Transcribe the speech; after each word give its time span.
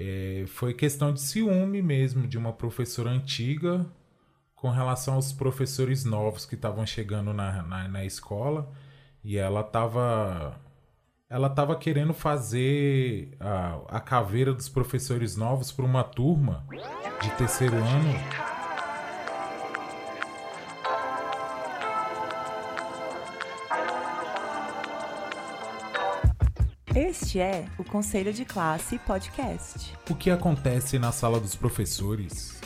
É, 0.00 0.44
foi 0.46 0.72
questão 0.72 1.12
de 1.12 1.20
ciúme 1.20 1.82
mesmo 1.82 2.28
de 2.28 2.38
uma 2.38 2.52
professora 2.52 3.10
antiga 3.10 3.84
com 4.54 4.70
relação 4.70 5.14
aos 5.14 5.32
professores 5.32 6.04
novos 6.04 6.46
que 6.46 6.54
estavam 6.54 6.86
chegando 6.86 7.32
na, 7.32 7.64
na, 7.64 7.88
na, 7.88 8.04
escola. 8.04 8.70
E 9.24 9.36
ela 9.36 9.60
estava 9.60 10.56
ela 11.28 11.50
tava 11.50 11.74
querendo 11.76 12.14
fazer 12.14 13.36
a, 13.40 13.80
a 13.88 14.00
caveira 14.00 14.54
dos 14.54 14.68
professores 14.68 15.36
novos 15.36 15.72
para 15.72 15.84
uma 15.84 16.04
turma 16.04 16.64
de 17.20 17.30
terceiro 17.32 17.74
ano 17.74 18.47
Este 27.28 27.40
é 27.40 27.66
o 27.76 27.84
Conselho 27.84 28.32
de 28.32 28.42
Classe 28.42 28.98
Podcast. 29.00 29.94
O 30.08 30.14
que 30.14 30.30
acontece 30.30 30.98
na 30.98 31.12
sala 31.12 31.38
dos 31.38 31.54
professores? 31.54 32.58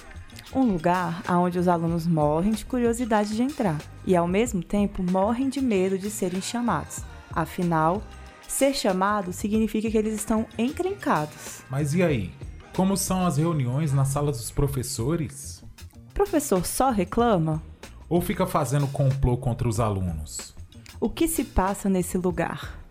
Um 0.55 0.63
lugar 0.63 1.21
onde 1.29 1.59
os 1.59 1.67
alunos 1.67 2.07
morrem 2.07 2.53
de 2.53 2.65
curiosidade 2.65 3.35
de 3.35 3.43
entrar 3.43 3.83
e, 4.07 4.15
ao 4.15 4.29
mesmo 4.29 4.63
tempo, 4.63 5.03
morrem 5.03 5.49
de 5.49 5.61
medo 5.61 5.99
de 5.99 6.09
serem 6.09 6.41
chamados. 6.41 7.01
Afinal, 7.33 8.05
ser 8.47 8.73
chamado 8.73 9.33
significa 9.33 9.91
que 9.91 9.99
eles 9.99 10.15
estão 10.15 10.47
encrencados. 10.57 11.65
Mas 11.69 11.93
e 11.93 12.01
aí? 12.05 12.33
Como 12.77 12.97
são 12.97 13.27
as 13.27 13.39
reuniões 13.39 13.93
na 13.93 14.05
sala 14.05 14.31
dos 14.31 14.53
professores? 14.53 15.65
O 16.11 16.15
professor 16.15 16.65
só 16.65 16.91
reclama? 16.91 17.61
Ou 18.09 18.21
fica 18.21 18.47
fazendo 18.47 18.87
complô 18.87 19.37
contra 19.37 19.69
os 19.69 19.81
alunos? 19.81 20.55
O 21.01 21.11
que 21.11 21.27
se 21.27 21.43
passa 21.43 21.89
nesse 21.89 22.17
lugar? 22.17 22.82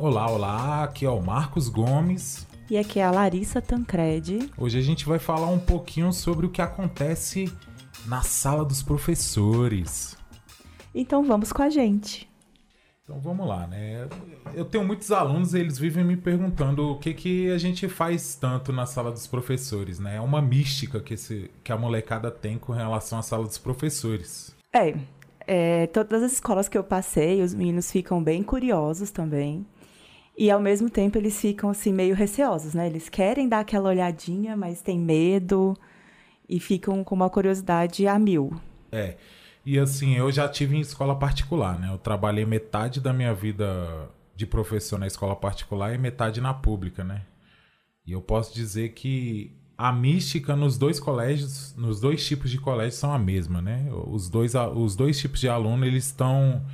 Olá, 0.00 0.30
olá, 0.30 0.84
aqui 0.84 1.04
é 1.04 1.10
o 1.10 1.20
Marcos 1.20 1.68
Gomes. 1.68 2.46
E 2.70 2.78
aqui 2.78 3.00
é 3.00 3.04
a 3.04 3.10
Larissa 3.10 3.60
Tancredi. 3.60 4.48
Hoje 4.56 4.78
a 4.78 4.80
gente 4.80 5.04
vai 5.04 5.18
falar 5.18 5.48
um 5.48 5.58
pouquinho 5.58 6.12
sobre 6.12 6.46
o 6.46 6.50
que 6.50 6.62
acontece 6.62 7.52
na 8.06 8.22
sala 8.22 8.64
dos 8.64 8.80
professores. 8.80 10.16
Então 10.94 11.24
vamos 11.24 11.52
com 11.52 11.62
a 11.62 11.68
gente. 11.68 12.30
Então 13.02 13.18
vamos 13.18 13.44
lá, 13.48 13.66
né? 13.66 14.06
Eu 14.54 14.64
tenho 14.64 14.84
muitos 14.84 15.10
alunos, 15.10 15.52
eles 15.52 15.76
vivem 15.80 16.04
me 16.04 16.16
perguntando 16.16 16.92
o 16.92 16.98
que, 17.00 17.12
que 17.12 17.50
a 17.50 17.58
gente 17.58 17.88
faz 17.88 18.36
tanto 18.36 18.72
na 18.72 18.86
sala 18.86 19.10
dos 19.10 19.26
professores, 19.26 19.98
né? 19.98 20.14
É 20.14 20.20
uma 20.20 20.40
mística 20.40 21.00
que, 21.00 21.14
esse, 21.14 21.50
que 21.64 21.72
a 21.72 21.76
molecada 21.76 22.30
tem 22.30 22.56
com 22.56 22.72
relação 22.72 23.18
à 23.18 23.22
sala 23.22 23.44
dos 23.44 23.58
professores. 23.58 24.54
É, 24.72 24.94
é, 25.44 25.88
todas 25.88 26.22
as 26.22 26.34
escolas 26.34 26.68
que 26.68 26.78
eu 26.78 26.84
passei, 26.84 27.42
os 27.42 27.52
meninos 27.52 27.90
ficam 27.90 28.22
bem 28.22 28.44
curiosos 28.44 29.10
também. 29.10 29.66
E 30.38 30.52
ao 30.52 30.60
mesmo 30.60 30.88
tempo 30.88 31.18
eles 31.18 31.40
ficam 31.40 31.68
assim 31.68 31.92
meio 31.92 32.14
receosos, 32.14 32.72
né? 32.72 32.86
Eles 32.86 33.08
querem 33.08 33.48
dar 33.48 33.58
aquela 33.58 33.88
olhadinha, 33.88 34.56
mas 34.56 34.80
tem 34.80 34.96
medo 34.96 35.76
e 36.48 36.60
ficam 36.60 37.02
com 37.02 37.16
uma 37.16 37.28
curiosidade 37.28 38.06
a 38.06 38.16
mil. 38.20 38.52
É. 38.92 39.16
E 39.66 39.76
assim, 39.80 40.14
eu 40.14 40.30
já 40.30 40.48
tive 40.48 40.76
em 40.76 40.80
escola 40.80 41.18
particular, 41.18 41.76
né? 41.76 41.92
Eu 41.92 41.98
trabalhei 41.98 42.46
metade 42.46 43.00
da 43.00 43.12
minha 43.12 43.34
vida 43.34 44.08
de 44.36 44.46
professor 44.46 44.96
na 44.96 45.08
escola 45.08 45.34
particular 45.34 45.92
e 45.92 45.98
metade 45.98 46.40
na 46.40 46.54
pública, 46.54 47.02
né? 47.02 47.22
E 48.06 48.12
eu 48.12 48.22
posso 48.22 48.54
dizer 48.54 48.90
que 48.90 49.52
a 49.76 49.92
mística 49.92 50.54
nos 50.54 50.78
dois 50.78 51.00
colégios, 51.00 51.74
nos 51.76 52.00
dois 52.00 52.24
tipos 52.24 52.48
de 52.48 52.58
colégios 52.58 52.94
são 52.94 53.12
a 53.12 53.18
mesma, 53.18 53.60
né? 53.60 53.88
Os 54.06 54.28
dois, 54.28 54.54
os 54.54 54.94
dois 54.94 55.18
tipos 55.18 55.40
de 55.40 55.48
aluno, 55.48 55.84
eles 55.84 56.06
estão 56.06 56.64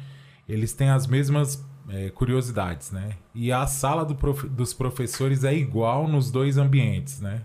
eles 0.46 0.74
têm 0.74 0.90
as 0.90 1.06
mesmas 1.06 1.64
é, 1.88 2.10
curiosidades, 2.10 2.90
né? 2.90 3.12
E 3.34 3.52
a 3.52 3.66
sala 3.66 4.04
do 4.04 4.14
prof... 4.14 4.48
dos 4.48 4.72
professores 4.72 5.44
é 5.44 5.54
igual 5.54 6.08
nos 6.08 6.30
dois 6.30 6.56
ambientes, 6.58 7.20
né? 7.20 7.42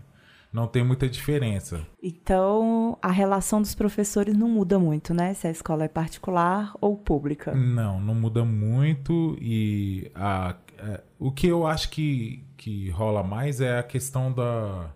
Não 0.52 0.66
tem 0.66 0.84
muita 0.84 1.08
diferença. 1.08 1.86
Então, 2.02 2.98
a 3.02 3.12
relação 3.12 3.62
dos 3.62 3.76
professores 3.76 4.36
não 4.36 4.50
muda 4.50 4.80
muito, 4.80 5.14
né? 5.14 5.34
Se 5.36 5.48
a 5.48 5.52
escola 5.52 5.84
é 5.84 5.88
particular 5.88 6.74
ou 6.82 6.98
pública. 6.98 7.54
Não, 7.54 8.00
não 8.00 8.16
muda 8.16 8.44
muito. 8.44 9.38
E 9.40 10.12
a, 10.16 10.56
a, 10.80 11.00
o 11.20 11.32
que 11.32 11.46
eu 11.48 11.68
acho 11.68 11.92
que, 11.92 12.44
que 12.58 12.90
rola 12.90 13.22
mais 13.22 13.62
é 13.62 13.78
a 13.78 13.84
questão 13.84 14.32
da. 14.32 14.90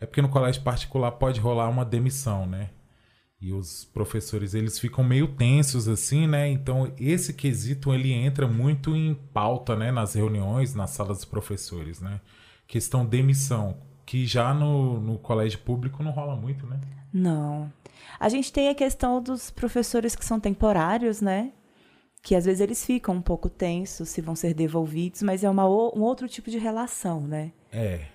É 0.00 0.06
porque 0.06 0.22
no 0.22 0.28
colégio 0.28 0.62
particular 0.62 1.12
pode 1.12 1.38
rolar 1.38 1.68
uma 1.68 1.84
demissão, 1.84 2.46
né? 2.46 2.70
E 3.44 3.52
os 3.52 3.84
professores, 3.84 4.54
eles 4.54 4.78
ficam 4.78 5.04
meio 5.04 5.28
tensos 5.28 5.86
assim, 5.86 6.26
né? 6.26 6.48
Então, 6.48 6.90
esse 6.98 7.34
quesito 7.34 7.92
ele 7.92 8.10
entra 8.10 8.48
muito 8.48 8.96
em 8.96 9.12
pauta, 9.34 9.76
né, 9.76 9.92
nas 9.92 10.14
reuniões, 10.14 10.74
nas 10.74 10.92
salas 10.92 11.18
dos 11.18 11.26
professores, 11.26 12.00
né? 12.00 12.22
Questão 12.66 13.04
demissão, 13.04 13.76
que 14.06 14.24
já 14.24 14.54
no, 14.54 14.98
no 14.98 15.18
colégio 15.18 15.58
público 15.58 16.02
não 16.02 16.10
rola 16.10 16.34
muito, 16.34 16.66
né? 16.66 16.80
Não. 17.12 17.70
A 18.18 18.30
gente 18.30 18.50
tem 18.50 18.70
a 18.70 18.74
questão 18.74 19.22
dos 19.22 19.50
professores 19.50 20.16
que 20.16 20.24
são 20.24 20.40
temporários, 20.40 21.20
né? 21.20 21.52
Que 22.22 22.34
às 22.34 22.46
vezes 22.46 22.62
eles 22.62 22.82
ficam 22.82 23.16
um 23.16 23.20
pouco 23.20 23.50
tensos 23.50 24.08
se 24.08 24.22
vão 24.22 24.34
ser 24.34 24.54
devolvidos, 24.54 25.20
mas 25.20 25.44
é 25.44 25.50
uma, 25.50 25.66
um 25.66 26.00
outro 26.00 26.26
tipo 26.26 26.50
de 26.50 26.56
relação, 26.56 27.20
né? 27.20 27.52
É. 27.70 28.06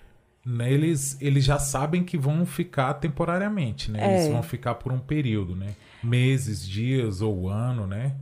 Né, 0.44 0.72
eles, 0.72 1.20
eles 1.20 1.44
já 1.44 1.58
sabem 1.58 2.02
que 2.02 2.16
vão 2.16 2.46
ficar 2.46 2.94
temporariamente, 2.94 3.90
né? 3.90 4.14
Eles 4.14 4.26
é. 4.26 4.32
vão 4.32 4.42
ficar 4.42 4.76
por 4.76 4.90
um 4.90 4.98
período, 4.98 5.54
né? 5.54 5.74
Meses, 6.02 6.66
dias 6.66 7.20
ou 7.20 7.48
ano, 7.48 7.86
né? 7.86 8.16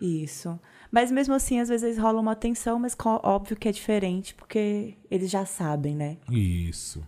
Isso. 0.00 0.58
Mas 0.90 1.12
mesmo 1.12 1.34
assim, 1.34 1.60
às 1.60 1.68
vezes 1.68 1.96
rola 1.96 2.20
uma 2.20 2.34
tensão, 2.34 2.78
mas 2.78 2.96
óbvio 3.22 3.56
que 3.56 3.68
é 3.68 3.72
diferente, 3.72 4.34
porque 4.34 4.96
eles 5.08 5.30
já 5.30 5.46
sabem, 5.46 5.94
né? 5.94 6.16
Isso. 6.28 7.06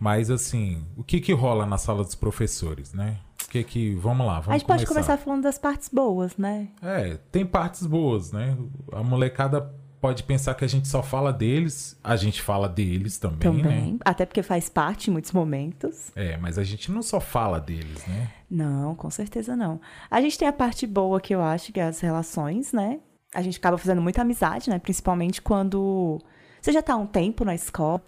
Mas 0.00 0.30
assim, 0.30 0.84
o 0.96 1.04
que 1.04 1.20
que 1.20 1.32
rola 1.32 1.66
na 1.66 1.76
sala 1.76 2.02
dos 2.02 2.14
professores, 2.14 2.94
né? 2.94 3.18
O 3.44 3.48
que 3.50 3.62
que... 3.62 3.94
Vamos 3.96 4.26
lá, 4.26 4.40
vamos 4.40 4.48
A 4.48 4.52
gente 4.58 4.66
começar. 4.66 4.66
pode 4.66 4.86
começar 4.86 5.16
falando 5.18 5.42
das 5.42 5.58
partes 5.58 5.90
boas, 5.90 6.36
né? 6.38 6.68
É, 6.80 7.18
tem 7.30 7.44
partes 7.44 7.86
boas, 7.86 8.32
né? 8.32 8.56
A 8.90 9.02
molecada 9.02 9.70
pode 10.02 10.24
pensar 10.24 10.54
que 10.56 10.64
a 10.64 10.68
gente 10.68 10.88
só 10.88 11.00
fala 11.00 11.32
deles, 11.32 11.96
a 12.02 12.16
gente 12.16 12.42
fala 12.42 12.68
deles 12.68 13.18
também, 13.18 13.38
também. 13.38 13.92
Né? 13.92 13.98
Até 14.04 14.26
porque 14.26 14.42
faz 14.42 14.68
parte 14.68 15.08
em 15.08 15.12
muitos 15.12 15.30
momentos. 15.30 16.10
É, 16.16 16.36
mas 16.38 16.58
a 16.58 16.64
gente 16.64 16.90
não 16.90 17.02
só 17.02 17.20
fala 17.20 17.60
deles, 17.60 18.04
né? 18.08 18.28
Não, 18.50 18.96
com 18.96 19.08
certeza 19.08 19.54
não. 19.54 19.80
A 20.10 20.20
gente 20.20 20.36
tem 20.36 20.48
a 20.48 20.52
parte 20.52 20.88
boa 20.88 21.20
que 21.20 21.32
eu 21.32 21.40
acho, 21.40 21.72
que 21.72 21.78
é 21.78 21.84
as 21.84 22.00
relações, 22.00 22.72
né? 22.72 22.98
A 23.32 23.42
gente 23.42 23.58
acaba 23.58 23.78
fazendo 23.78 24.02
muita 24.02 24.22
amizade, 24.22 24.70
né? 24.70 24.78
Principalmente 24.80 25.40
quando 25.40 26.20
você 26.60 26.72
já 26.72 26.80
está 26.80 26.94
há 26.94 26.96
um 26.96 27.06
tempo 27.06 27.44
na 27.44 27.54
escola 27.54 28.02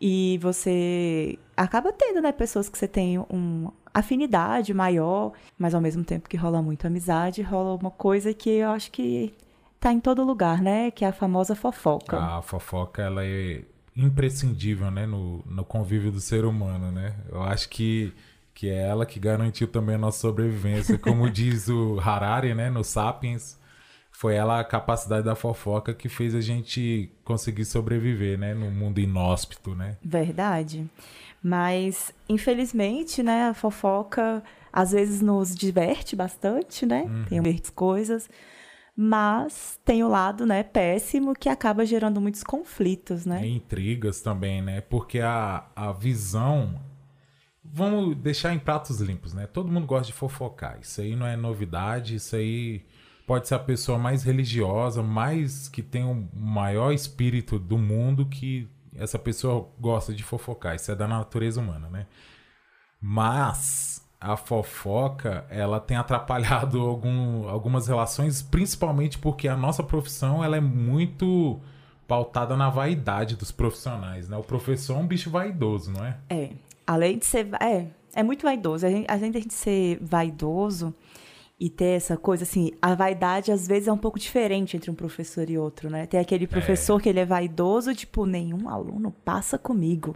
e 0.00 0.38
você 0.40 1.36
acaba 1.56 1.92
tendo, 1.92 2.20
né, 2.20 2.30
pessoas 2.30 2.68
que 2.68 2.78
você 2.78 2.86
tem 2.86 3.18
uma 3.28 3.72
afinidade 3.92 4.72
maior, 4.72 5.32
mas 5.58 5.74
ao 5.74 5.80
mesmo 5.80 6.04
tempo 6.04 6.28
que 6.28 6.36
rola 6.36 6.62
muito 6.62 6.86
amizade, 6.86 7.42
rola 7.42 7.74
uma 7.74 7.90
coisa 7.90 8.32
que 8.32 8.50
eu 8.50 8.70
acho 8.70 8.92
que 8.92 9.34
tá 9.84 9.92
em 9.92 10.00
todo 10.00 10.24
lugar, 10.24 10.62
né? 10.62 10.90
Que 10.90 11.04
é 11.04 11.08
a 11.08 11.12
famosa 11.12 11.54
fofoca. 11.54 12.18
A 12.18 12.40
fofoca, 12.40 13.02
ela 13.02 13.22
é 13.22 13.62
imprescindível, 13.94 14.90
né? 14.90 15.04
No, 15.04 15.44
no 15.44 15.62
convívio 15.62 16.10
do 16.10 16.20
ser 16.20 16.46
humano, 16.46 16.90
né? 16.90 17.14
Eu 17.30 17.42
acho 17.42 17.68
que, 17.68 18.10
que 18.54 18.70
é 18.70 18.88
ela 18.88 19.04
que 19.04 19.20
garantiu 19.20 19.68
também 19.68 19.96
a 19.96 19.98
nossa 19.98 20.20
sobrevivência. 20.20 20.96
Como 20.96 21.28
diz 21.30 21.68
o 21.68 22.00
Harari, 22.00 22.54
né? 22.54 22.70
No 22.70 22.82
Sapiens, 22.82 23.58
foi 24.10 24.34
ela 24.34 24.58
a 24.58 24.64
capacidade 24.64 25.26
da 25.26 25.34
fofoca 25.34 25.92
que 25.92 26.08
fez 26.08 26.34
a 26.34 26.40
gente 26.40 27.12
conseguir 27.22 27.66
sobreviver, 27.66 28.38
né? 28.38 28.54
No 28.54 28.70
mundo 28.70 29.00
inóspito, 29.00 29.74
né? 29.74 29.98
Verdade. 30.02 30.88
Mas, 31.42 32.10
infelizmente, 32.26 33.22
né? 33.22 33.48
A 33.50 33.54
fofoca 33.54 34.42
às 34.72 34.92
vezes 34.92 35.20
nos 35.20 35.54
diverte 35.54 36.16
bastante, 36.16 36.86
né? 36.86 37.02
Uhum. 37.02 37.24
Tem 37.26 37.40
muitas 37.42 37.68
coisas 37.68 38.30
mas 38.96 39.78
tem 39.84 40.04
o 40.04 40.08
lado, 40.08 40.46
né, 40.46 40.62
péssimo 40.62 41.34
que 41.34 41.48
acaba 41.48 41.84
gerando 41.84 42.20
muitos 42.20 42.44
conflitos, 42.44 43.26
né? 43.26 43.44
E 43.44 43.56
intrigas 43.56 44.20
também, 44.20 44.62
né? 44.62 44.80
Porque 44.80 45.20
a, 45.20 45.66
a 45.74 45.92
visão 45.92 46.80
vamos 47.64 48.16
deixar 48.16 48.54
em 48.54 48.58
pratos 48.58 49.00
limpos, 49.00 49.32
né? 49.32 49.46
Todo 49.46 49.72
mundo 49.72 49.86
gosta 49.86 50.06
de 50.06 50.12
fofocar. 50.12 50.78
Isso 50.80 51.00
aí 51.00 51.16
não 51.16 51.26
é 51.26 51.36
novidade, 51.36 52.14
isso 52.16 52.36
aí 52.36 52.84
pode 53.26 53.48
ser 53.48 53.56
a 53.56 53.58
pessoa 53.58 53.98
mais 53.98 54.22
religiosa, 54.22 55.02
mais 55.02 55.68
que 55.68 55.82
tem 55.82 56.04
o 56.04 56.28
maior 56.32 56.92
espírito 56.92 57.58
do 57.58 57.76
mundo 57.76 58.26
que 58.26 58.68
essa 58.94 59.18
pessoa 59.18 59.68
gosta 59.80 60.14
de 60.14 60.22
fofocar. 60.22 60.76
Isso 60.76 60.92
é 60.92 60.94
da 60.94 61.08
natureza 61.08 61.60
humana, 61.60 61.88
né? 61.88 62.06
Mas 63.00 63.93
a 64.24 64.38
fofoca 64.38 65.44
ela 65.50 65.78
tem 65.78 65.98
atrapalhado 65.98 66.80
algum, 66.80 67.46
algumas 67.46 67.86
relações, 67.86 68.40
principalmente 68.40 69.18
porque 69.18 69.46
a 69.46 69.56
nossa 69.56 69.82
profissão 69.82 70.42
ela 70.42 70.56
é 70.56 70.60
muito 70.60 71.60
pautada 72.08 72.56
na 72.56 72.70
vaidade 72.70 73.36
dos 73.36 73.52
profissionais, 73.52 74.28
né? 74.28 74.36
O 74.36 74.42
professor 74.42 74.96
é 74.96 74.98
um 74.98 75.06
bicho 75.06 75.30
vaidoso, 75.30 75.92
não 75.92 76.04
é? 76.04 76.16
É. 76.30 76.50
Além 76.86 77.18
de 77.18 77.26
ser. 77.26 77.48
É, 77.62 77.86
é 78.14 78.22
muito 78.22 78.42
vaidoso. 78.42 78.86
A 78.86 78.90
gente, 78.90 79.06
além 79.10 79.30
de 79.30 79.38
a 79.38 79.40
gente 79.40 79.54
ser 79.54 79.98
vaidoso 80.00 80.94
e 81.60 81.68
ter 81.68 81.96
essa 81.96 82.16
coisa 82.16 82.44
assim, 82.44 82.72
a 82.80 82.94
vaidade 82.94 83.52
às 83.52 83.66
vezes 83.66 83.88
é 83.88 83.92
um 83.92 83.98
pouco 83.98 84.18
diferente 84.18 84.76
entre 84.76 84.90
um 84.90 84.94
professor 84.94 85.48
e 85.50 85.58
outro, 85.58 85.90
né? 85.90 86.06
Tem 86.06 86.18
aquele 86.18 86.46
professor 86.46 86.98
é. 86.98 87.02
que 87.02 87.08
ele 87.10 87.20
é 87.20 87.26
vaidoso, 87.26 87.94
tipo, 87.94 88.24
nenhum 88.24 88.70
aluno 88.70 89.10
passa 89.24 89.58
comigo 89.58 90.14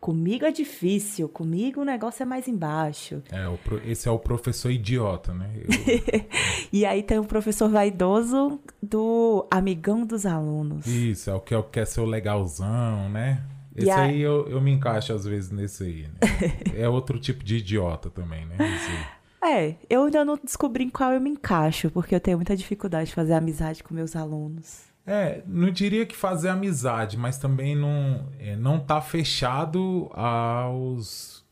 Comigo 0.00 0.44
é 0.44 0.52
difícil, 0.52 1.28
comigo 1.28 1.80
o 1.80 1.84
negócio 1.84 2.22
é 2.22 2.26
mais 2.26 2.46
embaixo. 2.46 3.22
É, 3.32 3.90
esse 3.90 4.08
é 4.08 4.10
o 4.10 4.18
professor 4.18 4.70
idiota, 4.70 5.32
né? 5.34 5.50
Eu- 5.56 5.66
E 6.72 6.84
aí 6.84 7.02
tem 7.02 7.18
o 7.18 7.24
professor 7.24 7.68
vaidoso 7.68 8.60
do 8.82 9.46
amigão 9.50 10.04
dos 10.06 10.26
alunos. 10.26 10.86
isso, 10.86 11.30
é 11.30 11.34
o 11.34 11.40
que 11.40 11.54
é 11.54 11.58
o 11.58 11.62
que 11.62 11.84
ser 11.86 12.00
o 12.00 12.04
legalzão, 12.04 13.08
né? 13.08 13.42
Esse 13.74 13.90
a- 13.90 14.02
aí 14.04 14.20
eu, 14.20 14.46
eu 14.48 14.60
me 14.60 14.70
encaixo 14.70 15.12
às 15.12 15.24
vezes 15.24 15.50
nesse 15.50 15.82
aí, 15.84 16.02
né? 16.02 16.18
É 16.76 16.88
outro 16.88 17.18
tipo 17.18 17.42
de 17.44 17.56
idiota 17.56 18.08
também, 18.10 18.44
né? 18.46 18.56
Esse. 18.58 19.16
É, 19.48 19.76
eu 19.88 20.04
ainda 20.04 20.24
não 20.24 20.36
descobri 20.42 20.84
em 20.84 20.88
qual 20.90 21.12
eu 21.12 21.20
me 21.20 21.30
encaixo, 21.30 21.90
porque 21.90 22.14
eu 22.14 22.20
tenho 22.20 22.36
muita 22.38 22.56
dificuldade 22.56 23.10
de 23.10 23.14
fazer 23.14 23.34
amizade 23.34 23.82
com 23.82 23.94
meus 23.94 24.16
alunos. 24.16 24.82
É, 25.06 25.42
não 25.46 25.70
diria 25.70 26.04
que 26.04 26.16
fazer 26.16 26.48
amizade, 26.48 27.16
mas 27.16 27.38
também 27.38 27.76
não, 27.76 28.26
é, 28.40 28.56
não 28.56 28.80
tá 28.80 29.00
fechado 29.00 30.10
aos 30.14 31.44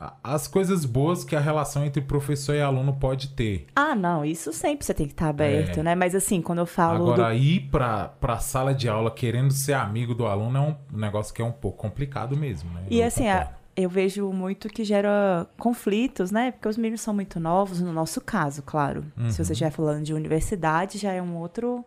a- 0.00 0.14
às 0.22 0.46
coisas 0.46 0.84
boas 0.84 1.24
que 1.24 1.34
a 1.34 1.40
relação 1.40 1.84
entre 1.84 2.00
professor 2.00 2.54
e 2.54 2.60
aluno 2.60 2.92
pode 2.92 3.30
ter. 3.30 3.66
Ah, 3.74 3.96
não, 3.96 4.24
isso 4.24 4.52
sempre 4.52 4.84
você 4.86 4.94
tem 4.94 5.06
que 5.06 5.12
estar 5.12 5.28
aberto, 5.28 5.80
É. 5.80 5.82
né? 5.82 5.94
Mas 5.96 6.14
assim, 6.14 6.40
quando 6.40 6.58
eu 6.58 6.66
falo 6.66 7.06
do 7.06 7.12
Agora, 7.14 7.34
ir 7.34 7.62
pra, 7.68 8.06
pra 8.08 8.38
sala 8.38 8.72
de 8.72 8.88
aula 8.88 9.10
querendo 9.10 9.50
ser 9.52 9.72
amigo 9.72 10.14
do 10.14 10.24
aluno 10.26 10.56
é 10.56 10.60
um 10.60 10.76
negócio 10.98 11.34
que 11.34 11.42
é 11.42 11.44
um 11.44 11.50
pouco 11.50 11.78
complicado 11.78 12.36
mesmo, 12.36 12.70
né? 12.74 12.82
E 12.88 13.00
Eu 13.00 13.06
assim, 13.08 13.26
a- 13.28 13.50
eu 13.74 13.90
vejo 13.90 14.30
muito 14.32 14.68
que 14.68 14.84
gera 14.84 15.48
conflitos, 15.58 16.30
né? 16.30 16.52
Porque 16.52 16.68
os 16.68 16.76
meninos 16.76 17.00
são 17.00 17.12
muito 17.14 17.40
novos, 17.40 17.80
no 17.80 17.92
nosso 17.92 18.20
caso, 18.20 18.62
claro. 18.62 19.02
Se 19.16 19.20
Uhum. 19.22 19.30
você 19.32 19.52
estiver 19.52 19.70
falando 19.72 20.04
de 20.04 20.14
universidade, 20.14 20.96
já 20.98 21.12
é 21.12 21.20
um 21.20 21.36
outro, 21.38 21.84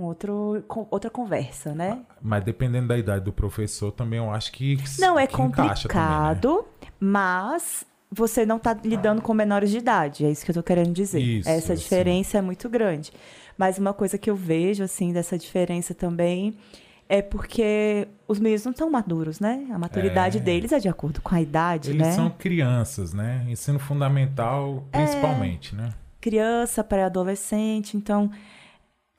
um 0.00 0.04
outro, 0.04 0.64
outra 0.90 1.10
conversa, 1.10 1.74
né? 1.74 2.00
Mas 2.22 2.42
dependendo 2.44 2.88
da 2.88 2.98
idade 2.98 3.24
do 3.24 3.32
professor, 3.32 3.92
também 3.92 4.18
eu 4.18 4.30
acho 4.30 4.50
que. 4.52 4.78
Não, 4.98 5.18
é 5.18 5.26
que 5.26 5.40
encaixa 5.40 5.88
também, 5.88 6.04
né? 6.06 6.08
complicado, 6.08 6.64
mas 6.98 7.84
você 8.10 8.44
não 8.44 8.56
está 8.56 8.72
lidando 8.84 9.22
com 9.22 9.32
menores 9.34 9.70
de 9.70 9.78
idade, 9.78 10.24
é 10.24 10.30
isso 10.30 10.44
que 10.44 10.50
eu 10.50 10.54
tô 10.54 10.62
querendo 10.62 10.92
dizer. 10.92 11.20
Isso, 11.20 11.48
Essa 11.48 11.74
assim. 11.74 11.82
diferença 11.82 12.38
é 12.38 12.42
muito 12.42 12.68
grande. 12.68 13.12
Mas 13.56 13.78
uma 13.78 13.92
coisa 13.92 14.16
que 14.18 14.30
eu 14.30 14.34
vejo, 14.34 14.82
assim, 14.82 15.12
dessa 15.12 15.36
diferença 15.38 15.94
também 15.94 16.56
é 17.08 17.20
porque 17.20 18.08
os 18.26 18.38
meninos 18.38 18.64
não 18.64 18.70
estão 18.72 18.88
maduros, 18.88 19.38
né? 19.40 19.66
A 19.72 19.78
maturidade 19.78 20.38
É. 20.38 20.40
deles 20.40 20.72
é 20.72 20.78
de 20.78 20.88
acordo 20.88 21.20
com 21.20 21.34
a 21.34 21.40
idade, 21.42 21.90
Eles 21.90 22.06
né? 22.06 22.12
são 22.12 22.30
crianças, 22.30 23.12
né? 23.12 23.44
Ensino 23.48 23.78
fundamental, 23.78 24.84
É. 24.92 24.98
principalmente, 24.98 25.74
né? 25.74 25.90
criança, 26.20 26.84
pré-adolescente, 26.84 27.96
então 27.96 28.30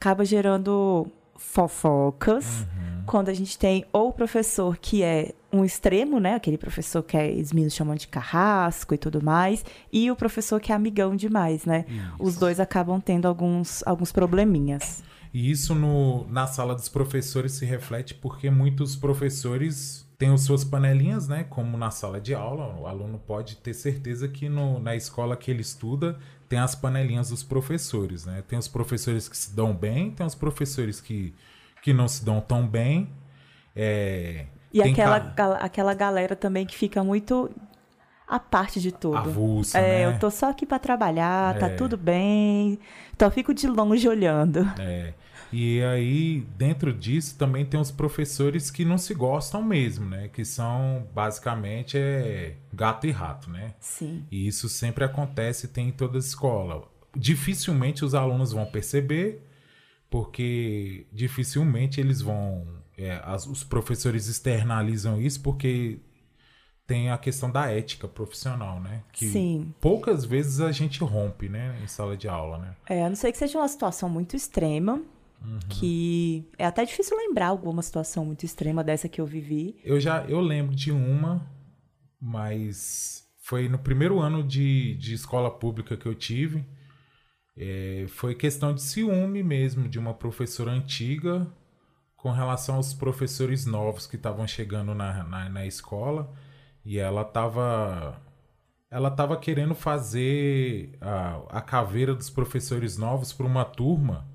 acaba 0.01 0.25
gerando 0.25 1.07
fofocas. 1.37 2.65
Quando 3.05 3.29
a 3.29 3.33
gente 3.33 3.57
tem 3.57 3.85
ou 3.93 4.09
o 4.09 4.13
professor 4.13 4.75
que 4.77 5.03
é 5.03 5.33
um 5.53 5.63
extremo, 5.63 6.19
né? 6.19 6.33
Aquele 6.33 6.57
professor 6.57 7.03
que 7.03 7.15
é, 7.15 7.29
os 7.31 7.51
meninos 7.51 7.75
chamam 7.75 7.95
de 7.95 8.07
carrasco 8.07 8.95
e 8.95 8.97
tudo 8.97 9.23
mais, 9.23 9.63
e 9.91 10.09
o 10.09 10.15
professor 10.15 10.59
que 10.59 10.71
é 10.71 10.75
amigão 10.75 11.15
demais, 11.15 11.65
né? 11.65 11.85
Os 12.19 12.35
dois 12.35 12.59
acabam 12.59 12.99
tendo 12.99 13.27
alguns, 13.27 13.83
alguns 13.85 14.11
probleminhas. 14.11 15.03
E 15.33 15.51
isso 15.51 15.75
no, 15.75 16.25
na 16.29 16.47
sala 16.47 16.73
dos 16.73 16.89
professores 16.89 17.53
se 17.53 17.65
reflete 17.65 18.15
porque 18.15 18.49
muitos 18.49 18.95
professores 18.95 20.07
as 20.29 20.41
suas 20.41 20.63
panelinhas, 20.63 21.27
né? 21.27 21.43
Como 21.49 21.77
na 21.77 21.89
sala 21.91 22.19
de 22.21 22.33
aula, 22.35 22.75
o 22.79 22.85
aluno 22.87 23.19
pode 23.19 23.55
ter 23.57 23.73
certeza 23.73 24.27
que 24.27 24.47
no, 24.49 24.79
na 24.79 24.95
escola 24.95 25.35
que 25.37 25.49
ele 25.49 25.61
estuda 25.61 26.17
tem 26.47 26.59
as 26.59 26.75
panelinhas 26.75 27.29
dos 27.29 27.43
professores, 27.43 28.25
né? 28.25 28.43
Tem 28.47 28.59
os 28.59 28.67
professores 28.67 29.27
que 29.29 29.37
se 29.37 29.55
dão 29.55 29.73
bem, 29.73 30.11
tem 30.11 30.25
os 30.25 30.35
professores 30.35 30.99
que, 31.01 31.33
que 31.81 31.93
não 31.93 32.07
se 32.07 32.23
dão 32.25 32.41
tão 32.41 32.67
bem. 32.67 33.09
É, 33.75 34.45
E 34.73 34.81
aquela, 34.81 35.19
ca- 35.19 35.55
aquela 35.57 35.93
galera 35.93 36.35
também 36.35 36.65
que 36.65 36.75
fica 36.75 37.03
muito 37.03 37.49
à 38.27 38.39
parte 38.39 38.79
de 38.81 38.91
tudo. 38.91 39.17
avulsa, 39.17 39.77
É, 39.79 40.05
né? 40.07 40.15
eu 40.15 40.19
tô 40.19 40.29
só 40.29 40.49
aqui 40.49 40.65
pra 40.65 40.79
trabalhar, 40.79 41.57
tá 41.57 41.67
É. 41.67 41.75
tudo 41.75 41.97
bem. 41.97 42.79
Então 43.15 43.27
eu 43.27 43.31
fico 43.31 43.53
de 43.53 43.67
longe 43.67 44.07
olhando. 44.07 44.59
É. 44.79 45.13
E 45.53 45.81
aí, 45.83 46.41
dentro 46.57 46.93
disso, 46.93 47.37
também 47.37 47.65
tem 47.65 47.79
os 47.79 47.91
professores 47.91 48.71
que 48.71 48.85
não 48.85 48.97
se 48.97 49.13
gostam 49.13 49.61
mesmo, 49.61 50.05
né? 50.05 50.29
Que 50.29 50.45
são, 50.45 51.07
basicamente, 51.13 51.97
é 51.97 52.55
gato 52.73 53.05
e 53.07 53.11
rato, 53.11 53.49
né? 53.49 53.73
Sim. 53.79 54.25
E 54.31 54.47
isso 54.47 54.69
sempre 54.69 55.03
acontece, 55.03 55.67
tem 55.67 55.89
em 55.89 55.91
toda 55.91 56.17
escola. 56.17 56.87
Dificilmente 57.15 58.05
os 58.05 58.15
alunos 58.15 58.53
vão 58.53 58.65
perceber, 58.65 59.45
porque 60.09 61.05
dificilmente 61.11 61.99
eles 61.99 62.21
vão. 62.21 62.79
é, 62.97 63.19
as- 63.23 63.47
os 63.47 63.63
professores 63.63 64.27
externalizam 64.27 65.19
isso 65.19 65.41
porque 65.41 65.99
tem 66.85 67.09
a 67.09 67.17
questão 67.17 67.49
da 67.49 67.65
ética 67.71 68.07
profissional, 68.07 68.79
né? 68.79 69.01
Que 69.11 69.27
Sim. 69.29 69.73
poucas 69.81 70.23
vezes 70.23 70.59
a 70.59 70.71
gente 70.71 70.99
rompe, 71.03 71.49
né? 71.49 71.75
Em 71.81 71.87
sala 71.87 72.15
de 72.15 72.27
aula, 72.27 72.57
né? 72.59 72.75
É, 72.87 73.03
a 73.03 73.09
não 73.09 73.15
ser 73.15 73.31
que 73.31 73.37
seja 73.39 73.57
uma 73.57 73.67
situação 73.67 74.07
muito 74.09 74.35
extrema, 74.35 75.01
que 75.69 76.49
é 76.57 76.65
até 76.65 76.85
difícil 76.85 77.17
lembrar 77.17 77.47
alguma 77.47 77.81
situação 77.81 78.25
muito 78.25 78.45
extrema 78.45 78.83
dessa 78.83 79.09
que 79.09 79.19
eu 79.19 79.25
vivi. 79.25 79.79
Eu 79.83 79.99
já 79.99 80.23
eu 80.25 80.39
lembro 80.39 80.75
de 80.75 80.91
uma, 80.91 81.45
mas 82.19 83.27
foi 83.39 83.67
no 83.67 83.79
primeiro 83.79 84.19
ano 84.19 84.43
de, 84.43 84.95
de 84.95 85.13
escola 85.13 85.49
pública 85.49 85.97
que 85.97 86.05
eu 86.05 86.15
tive. 86.15 86.65
É, 87.57 88.05
foi 88.07 88.35
questão 88.35 88.73
de 88.73 88.81
ciúme 88.81 89.43
mesmo 89.43 89.89
de 89.89 89.99
uma 89.99 90.13
professora 90.13 90.71
antiga 90.71 91.47
com 92.15 92.31
relação 92.31 92.75
aos 92.75 92.93
professores 92.93 93.65
novos 93.65 94.07
que 94.07 94.15
estavam 94.15 94.47
chegando 94.47 94.93
na, 94.93 95.23
na, 95.23 95.49
na 95.49 95.65
escola. 95.65 96.31
E 96.85 96.97
ela 96.97 97.23
estava 97.23 98.21
ela 98.89 99.09
tava 99.09 99.37
querendo 99.37 99.73
fazer 99.73 100.97
a, 101.01 101.41
a 101.49 101.61
caveira 101.61 102.13
dos 102.13 102.29
professores 102.29 102.97
novos 102.97 103.31
para 103.33 103.45
uma 103.45 103.65
turma 103.65 104.30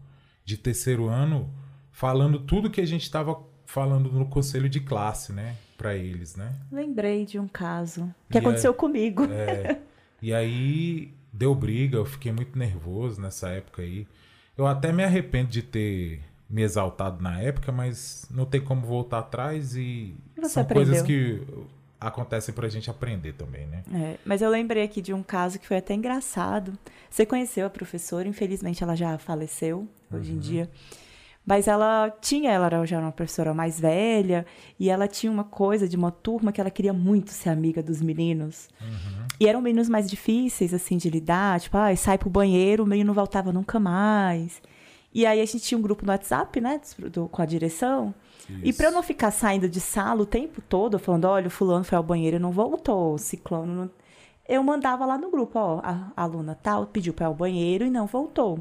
de 0.47 0.57
terceiro 0.57 1.09
ano, 1.09 1.51
falando 1.91 2.39
tudo 2.39 2.71
que 2.71 2.81
a 2.81 2.87
gente 2.87 3.03
estava 3.03 3.39
falando 3.67 4.11
no 4.11 4.25
conselho 4.27 4.69
de 4.69 4.81
classe, 4.81 5.33
né? 5.33 5.57
Para 5.77 5.95
eles, 5.95 6.37
né? 6.37 6.55
Lembrei 6.73 7.27
de 7.27 7.39
um 7.39 7.47
caso 7.49 8.15
que 8.31 8.39
E 8.39 8.41
aconteceu 8.41 8.71
aí- 8.71 8.77
comigo. 8.77 9.25
É, 9.25 9.79
e 10.23 10.33
aí 10.33 11.13
deu 11.33 11.55
briga, 11.55 11.99
eu 11.99 12.05
fiquei 12.07 12.33
muito 12.33 12.59
nervoso 12.59 13.21
nessa 13.21 13.49
época 13.51 13.83
aí. 13.83 14.07
Eu 14.57 14.67
até 14.67 14.91
me 14.93 15.05
arrependo 15.05 15.51
de 15.51 15.63
ter 15.63 16.23
me 16.49 16.63
exaltado 16.63 17.21
na 17.23 17.41
época, 17.41 17.73
mas 17.73 18.27
não 18.31 18.47
tem 18.47 18.61
como 18.61 18.87
voltar 18.87 19.19
atrás 19.19 19.75
e 19.77 20.15
Você 20.37 20.49
são 20.49 20.63
aprendeu. 20.63 20.87
coisas 20.87 21.03
que 21.07 21.43
acontecem 22.01 22.55
pra 22.55 22.69
gente 22.69 22.91
aprender 22.91 23.33
também, 23.33 23.67
né? 23.67 23.83
É, 23.95 24.17
mas 24.25 24.43
eu 24.43 24.51
lembrei 24.51 24.83
aqui 24.83 25.01
de 25.01 25.13
um 25.15 25.23
caso 25.23 25.59
que 25.59 25.67
foi 25.67 25.77
até 25.79 25.95
engraçado. 25.95 26.79
Você 27.11 27.25
conheceu 27.25 27.67
a 27.67 27.71
professora, 27.71 28.29
infelizmente 28.29 28.83
ela 28.83 28.95
já 28.97 29.17
faleceu 29.19 29.89
hoje 30.13 30.31
Uhum. 30.33 30.37
em 30.37 30.41
dia. 30.41 30.71
Mas 31.49 31.69
ela 31.69 32.11
tinha, 32.21 32.51
ela 32.51 32.67
era 32.67 32.85
já 32.85 32.99
uma 32.99 33.13
professora 33.13 33.55
mais 33.55 33.79
velha, 33.79 34.45
e 34.81 34.91
ela 34.91 35.07
tinha 35.07 35.31
uma 35.31 35.45
coisa 35.45 35.89
de 35.89 35.97
uma 35.97 36.11
turma 36.11 36.51
que 36.51 36.61
ela 36.61 36.71
queria 36.71 36.93
muito 36.93 37.31
ser 37.31 37.51
amiga 37.51 37.81
dos 37.83 38.03
meninos. 38.03 38.69
Uhum. 38.81 39.27
E 39.39 39.47
eram 39.47 39.61
meninos 39.61 39.89
mais 39.89 40.11
difíceis, 40.11 40.75
assim, 40.75 40.97
de 40.97 41.09
lidar, 41.09 41.61
tipo, 41.61 41.77
ah, 41.79 41.95
sai 41.95 42.19
pro 42.19 42.29
banheiro, 42.29 42.83
o 42.83 42.87
menino 42.87 43.07
não 43.09 43.15
voltava 43.15 43.53
nunca 43.53 43.79
mais. 43.79 44.61
E 45.15 45.25
aí 45.25 45.41
a 45.41 45.45
gente 45.47 45.61
tinha 45.61 45.79
um 45.79 45.83
grupo 45.83 46.05
no 46.05 46.11
WhatsApp, 46.11 46.61
né, 46.61 46.81
do- 47.13 47.29
com 47.29 47.41
a 47.41 47.47
direção. 47.47 48.13
E 48.49 48.69
Isso. 48.71 48.77
pra 48.79 48.89
eu 48.89 48.93
não 48.93 49.03
ficar 49.03 49.31
saindo 49.31 49.69
de 49.69 49.81
sala 49.81 50.23
o 50.23 50.27
tempo 50.27 50.61
todo, 50.61 50.99
falando, 50.99 51.25
olha, 51.27 51.49
o 51.49 51.51
fulano 51.51 51.85
foi 51.85 51.97
ao 51.99 52.03
banheiro 52.05 52.37
e 52.37 52.41
não 52.41 52.51
voltou, 52.53 53.15
o 53.15 53.19
ciclano 53.19 53.73
não... 53.75 53.91
Eu 54.49 54.63
mandava 54.63 55.05
lá 55.05 55.19
no 55.19 55.29
grupo, 55.31 55.59
ó, 55.59 55.81
a, 55.83 56.13
a 56.17 56.23
aluna 56.23 56.57
tal 56.63 56.87
pediu 56.87 57.13
pra 57.13 57.25
ir 57.25 57.29
ao 57.29 57.35
banheiro 57.35 57.85
e 57.85 57.91
não 57.91 58.07
voltou. 58.07 58.61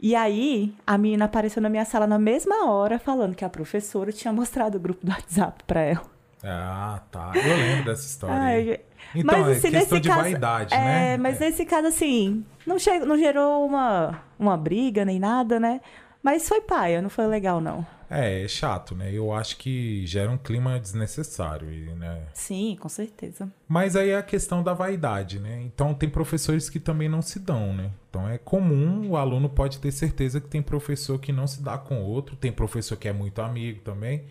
E 0.00 0.16
aí, 0.16 0.74
a 0.84 0.98
menina 0.98 1.26
apareceu 1.26 1.62
na 1.62 1.68
minha 1.68 1.84
sala 1.84 2.04
na 2.08 2.18
mesma 2.18 2.68
hora, 2.68 2.98
falando 2.98 3.36
que 3.36 3.44
a 3.44 3.48
professora 3.48 4.10
tinha 4.10 4.32
mostrado 4.32 4.76
o 4.76 4.80
grupo 4.80 5.06
do 5.06 5.12
WhatsApp 5.12 5.62
pra 5.64 5.80
ela. 5.82 6.02
Ah, 6.42 7.00
tá. 7.12 7.30
Eu 7.36 7.56
lembro 7.56 7.84
dessa 7.84 8.04
história. 8.04 8.34
Ai, 8.34 8.80
Então, 9.14 9.38
mas, 9.38 9.46
é 9.46 9.50
assim, 9.52 9.60
questão 9.70 9.80
nesse 9.80 10.00
de 10.00 10.08
caso- 10.08 10.20
vaidade, 10.22 10.74
é, 10.74 10.78
né? 10.78 11.16
mas 11.18 11.40
É. 11.40 11.44
nesse 11.44 11.64
caso, 11.64 11.86
assim, 11.86 12.44
não, 12.66 12.76
che- 12.80 12.98
não 12.98 13.16
gerou 13.16 13.64
uma, 13.64 14.20
uma 14.36 14.56
briga 14.56 15.04
nem 15.04 15.20
nada, 15.20 15.60
né? 15.60 15.80
Mas 16.20 16.48
foi 16.48 16.60
paia, 16.60 17.00
não 17.00 17.08
foi 17.10 17.26
legal, 17.28 17.60
não. 17.60 17.86
É, 18.12 18.44
é 18.44 18.48
chato, 18.48 18.94
né? 18.94 19.10
Eu 19.12 19.32
acho 19.32 19.56
que 19.56 20.06
gera 20.06 20.30
um 20.30 20.36
clima 20.36 20.78
desnecessário, 20.78 21.68
né? 21.96 22.26
Sim, 22.34 22.76
com 22.78 22.88
certeza. 22.88 23.50
Mas 23.66 23.96
aí 23.96 24.10
é 24.10 24.16
a 24.16 24.22
questão 24.22 24.62
da 24.62 24.74
vaidade, 24.74 25.38
né? 25.40 25.62
Então 25.62 25.94
tem 25.94 26.08
professores 26.08 26.68
que 26.68 26.78
também 26.78 27.08
não 27.08 27.22
se 27.22 27.38
dão, 27.38 27.72
né? 27.72 27.90
Então 28.10 28.28
é 28.28 28.36
comum, 28.36 29.08
o 29.08 29.16
aluno 29.16 29.48
pode 29.48 29.78
ter 29.78 29.90
certeza 29.90 30.40
que 30.40 30.48
tem 30.48 30.60
professor 30.60 31.18
que 31.18 31.32
não 31.32 31.46
se 31.46 31.62
dá 31.62 31.78
com 31.78 32.02
outro, 32.02 32.36
tem 32.36 32.52
professor 32.52 32.96
que 32.96 33.08
é 33.08 33.12
muito 33.12 33.40
amigo 33.40 33.80
também, 33.80 34.26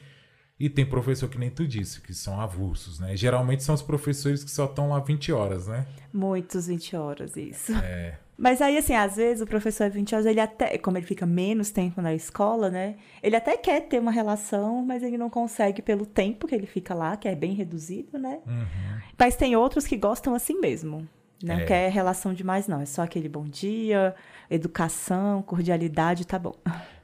e 0.59 0.69
tem 0.69 0.85
professor 0.85 1.27
que 1.27 1.39
nem 1.39 1.49
tu 1.49 1.67
disse, 1.67 1.99
que 2.01 2.13
são 2.13 2.39
avulsos, 2.39 2.99
né? 2.99 3.17
Geralmente 3.17 3.63
são 3.63 3.73
os 3.73 3.81
professores 3.81 4.43
que 4.43 4.51
só 4.51 4.65
estão 4.65 4.89
lá 4.89 4.99
20 4.99 5.31
horas, 5.31 5.65
né? 5.65 5.87
Muitos 6.13 6.67
20 6.67 6.95
horas, 6.95 7.35
isso. 7.35 7.73
É. 7.73 8.19
Mas 8.41 8.59
aí, 8.59 8.75
assim, 8.75 8.95
às 8.95 9.17
vezes 9.17 9.39
o 9.41 9.45
professor 9.45 9.83
é 9.83 9.89
20 9.89 10.15
horas, 10.15 10.25
ele 10.25 10.39
até, 10.39 10.75
como 10.79 10.97
ele 10.97 11.05
fica 11.05 11.27
menos 11.27 11.69
tempo 11.69 12.01
na 12.01 12.11
escola, 12.15 12.71
né? 12.71 12.95
Ele 13.21 13.35
até 13.35 13.55
quer 13.55 13.81
ter 13.81 13.99
uma 13.99 14.11
relação, 14.11 14.83
mas 14.83 15.03
ele 15.03 15.15
não 15.15 15.29
consegue 15.29 15.79
pelo 15.79 16.07
tempo 16.07 16.47
que 16.47 16.55
ele 16.55 16.65
fica 16.65 16.95
lá, 16.95 17.15
que 17.15 17.27
é 17.27 17.35
bem 17.35 17.53
reduzido, 17.53 18.17
né? 18.17 18.39
Uhum. 18.47 18.99
Mas 19.15 19.35
tem 19.35 19.55
outros 19.55 19.85
que 19.85 19.95
gostam 19.95 20.33
assim 20.33 20.59
mesmo. 20.59 21.07
Não 21.43 21.55
É. 21.55 21.65
quer 21.65 21.91
relação 21.91 22.33
demais, 22.33 22.67
não. 22.67 22.81
É 22.81 22.85
só 22.85 23.03
aquele 23.03 23.29
bom 23.29 23.43
dia, 23.45 24.15
educação, 24.49 25.41
cordialidade, 25.43 26.25
tá 26.25 26.39
bom. 26.39 26.55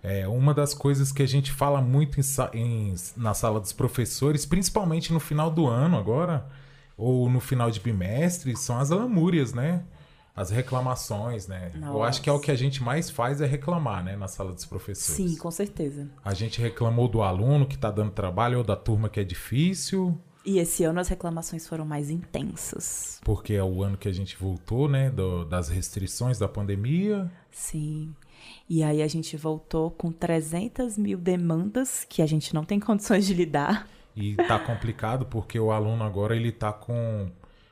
É 0.02 0.28
uma 0.28 0.54
das 0.54 0.74
coisas 0.74 1.12
que 1.12 1.22
a 1.22 1.28
gente 1.28 1.52
fala 1.52 1.82
muito 1.82 2.20
em 2.20 2.24
em- 2.60 2.96
na 3.16 3.34
sala 3.34 3.60
dos 3.60 3.74
professores, 3.74 4.46
principalmente 4.46 5.12
no 5.12 5.20
final 5.20 5.52
do 5.52 5.68
ano 5.68 5.98
agora, 5.98 6.46
ou 6.98 7.30
no 7.30 7.40
final 7.40 7.70
de 7.70 7.80
bimestre, 7.80 8.56
são 8.56 8.80
as 8.80 8.90
lamúrias, 8.90 9.54
né? 9.54 9.84
As 10.38 10.52
reclamações, 10.52 11.48
né? 11.48 11.72
Eu 11.74 11.80
Nossa. 11.82 12.04
acho 12.06 12.22
que 12.22 12.30
é 12.30 12.32
o 12.32 12.40
que 12.40 12.52
a 12.52 12.56
gente 12.56 12.84
mais 12.84 13.10
faz 13.10 13.42
é 13.42 13.46
reclamar, 13.48 14.04
né? 14.04 14.16
Na 14.16 14.28
sala 14.28 14.54
dos 14.54 14.66
professores. 14.66 15.16
Sim, 15.32 15.36
com 15.36 15.50
certeza. 15.50 16.08
A 16.24 16.34
gente 16.36 16.62
reclamou 16.62 17.08
do 17.08 17.24
aluno 17.24 17.66
que 17.66 17.76
tá 17.76 17.90
dando 17.90 18.12
trabalho 18.12 18.60
ou 18.60 18.64
da 18.64 18.76
turma 18.76 19.10
que 19.10 19.20
é 19.20 19.24
difícil, 19.24 20.16
E 20.46 20.60
esse 20.60 20.84
ano 20.86 21.00
as 21.00 21.08
reclamações 21.10 21.68
foram 21.68 21.86
mais 21.86 22.10
intensas. 22.12 23.20
porque 23.24 23.54
é 23.54 23.64
o 23.64 23.84
ano 23.84 23.98
que 23.98 24.08
a 24.08 24.14
gente 24.14 24.38
voltou, 24.38 24.88
né? 24.88 25.10
do- 25.10 25.44
das 25.44 25.70
restrições 25.70 26.38
da 26.40 26.48
pandemia. 26.48 27.30
Sim. 27.52 28.14
E 28.70 28.84
aí 28.84 29.02
a 29.02 29.08
gente 29.08 29.36
voltou 29.36 29.90
com 29.92 30.12
300 30.12 30.98
mil 30.98 31.18
demandas 31.18 32.06
que 32.08 32.22
a 32.22 32.26
gente 32.28 32.54
não 32.54 32.64
tem 32.64 32.80
condições 32.80 33.26
de 33.26 33.34
lidar. 33.34 33.88
E 34.16 34.36
tá 34.36 34.58
complicado 34.60 35.26
porque 35.26 35.60
o 35.60 35.72
aluno 35.72 36.04
agora 36.04 36.36
ele 36.36 36.52
tá 36.52 36.72
com, 36.72 37.30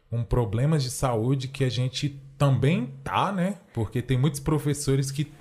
com 0.09 0.23
problemas 0.23 0.83
de 0.83 0.89
saúde 0.89 1.47
que 1.47 1.63
a 1.63 1.69
gente 1.69 2.19
também 2.37 2.93
tá, 3.03 3.31
né? 3.31 3.55
Porque 3.73 4.01
tem 4.01 4.17
muitos 4.17 4.39
professores 4.39 5.11
que, 5.11 5.31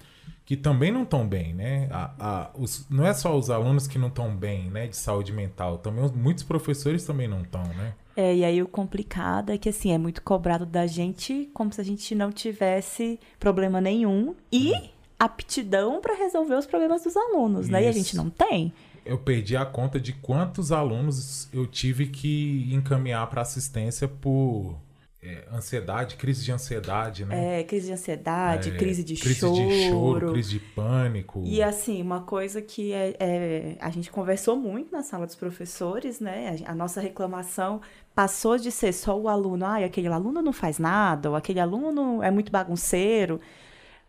que 0.45 0.57
também 0.57 0.93
não 0.93 1.03
estão 1.03 1.27
bem, 1.27 1.53
né? 1.55 1.89
A, 1.91 2.15
a- 2.19 2.51
os, 2.55 2.87
não 2.89 3.05
é 3.07 3.13
só 3.15 3.37
os 3.37 3.51
alunos 3.51 3.87
que 3.87 3.99
não 3.99 4.09
estão 4.09 4.35
bem, 4.37 4.71
né? 4.71 4.87
De 4.87 4.97
saúde 4.97 5.33
mental, 5.33 5.79
também 5.79 6.05
os- 6.05 6.13
muitos 6.13 6.45
professores 6.45 7.05
também 7.05 7.27
não 7.29 7.43
estão, 7.43 7.63
né? 7.65 7.95
É, 8.17 8.35
e 8.37 8.45
aí 8.45 8.63
o 8.63 8.69
complicado 8.69 9.51
é 9.51 9.59
que 9.59 9.69
assim, 9.69 9.91
é 9.93 9.99
muito 9.99 10.23
cobrado 10.23 10.65
da 10.65 10.87
gente 10.87 11.51
como 11.53 11.73
se 11.73 11.81
a 11.81 11.85
gente 11.85 12.15
não 12.15 12.31
tivesse 12.31 13.19
problema 13.41 13.81
nenhum 13.81 14.37
e 14.53 14.73
aptidão 15.19 16.01
para 16.01 16.15
resolver 16.15 16.55
os 16.55 16.67
problemas 16.67 17.03
dos 17.03 17.17
alunos, 17.17 17.69
né? 17.69 17.83
E 17.83 17.87
a 17.87 17.91
Isso. 17.91 17.99
gente 17.99 18.17
não 18.17 18.31
tem. 18.31 18.73
Eu 19.05 19.19
perdi 19.19 19.57
a 19.57 19.67
conta 19.67 19.99
de 20.01 20.13
quantos 20.13 20.71
alunos 20.73 21.49
eu 21.53 21.67
tive 21.67 22.07
que 22.07 22.69
encaminhar 22.73 23.27
para 23.29 23.43
assistência 23.43 24.09
por 24.09 24.77
é, 25.25 25.45
ansiedade, 25.51 26.17
crise 26.17 26.45
de 26.45 26.53
ansiedade, 26.53 27.25
né? 27.25 27.61
É, 27.61 27.65
crise 27.65 27.87
de 27.87 27.93
ansiedade, 27.95 28.71
É, 28.71 28.77
crise 28.77 29.03
de 29.03 29.15
crise 29.17 29.41
choro. 29.41 29.55
de 29.55 29.89
choro, 29.89 30.33
crise 30.33 30.51
de 30.51 30.59
pânico. 30.61 31.43
E 31.45 31.63
assim, 31.63 32.03
uma 32.03 32.21
coisa 32.21 32.61
que 32.61 32.93
é, 32.93 33.17
é- 33.19 33.77
a 33.81 33.89
gente 33.91 34.11
conversou 34.11 34.55
muito 34.57 34.93
na 34.93 35.03
sala 35.03 35.25
dos 35.27 35.35
professores, 35.35 36.21
né? 36.21 36.59
A, 36.67 36.73
a 36.73 36.75
nossa 36.75 37.01
reclamação 37.01 37.81
passou 38.15 38.59
de 38.59 38.71
ser 38.71 38.93
só 38.93 39.19
o 39.19 39.29
aluno, 39.29 39.65
ah, 39.65 39.79
aquele 39.79 40.09
aluno 40.09 40.43
não 40.43 40.53
faz 40.53 40.79
nada, 40.79 41.31
ou 41.31 41.37
aquele 41.37 41.59
aluno 41.59 42.23
é 42.23 42.31
muito 42.31 42.53
bagunceiro, 42.53 43.41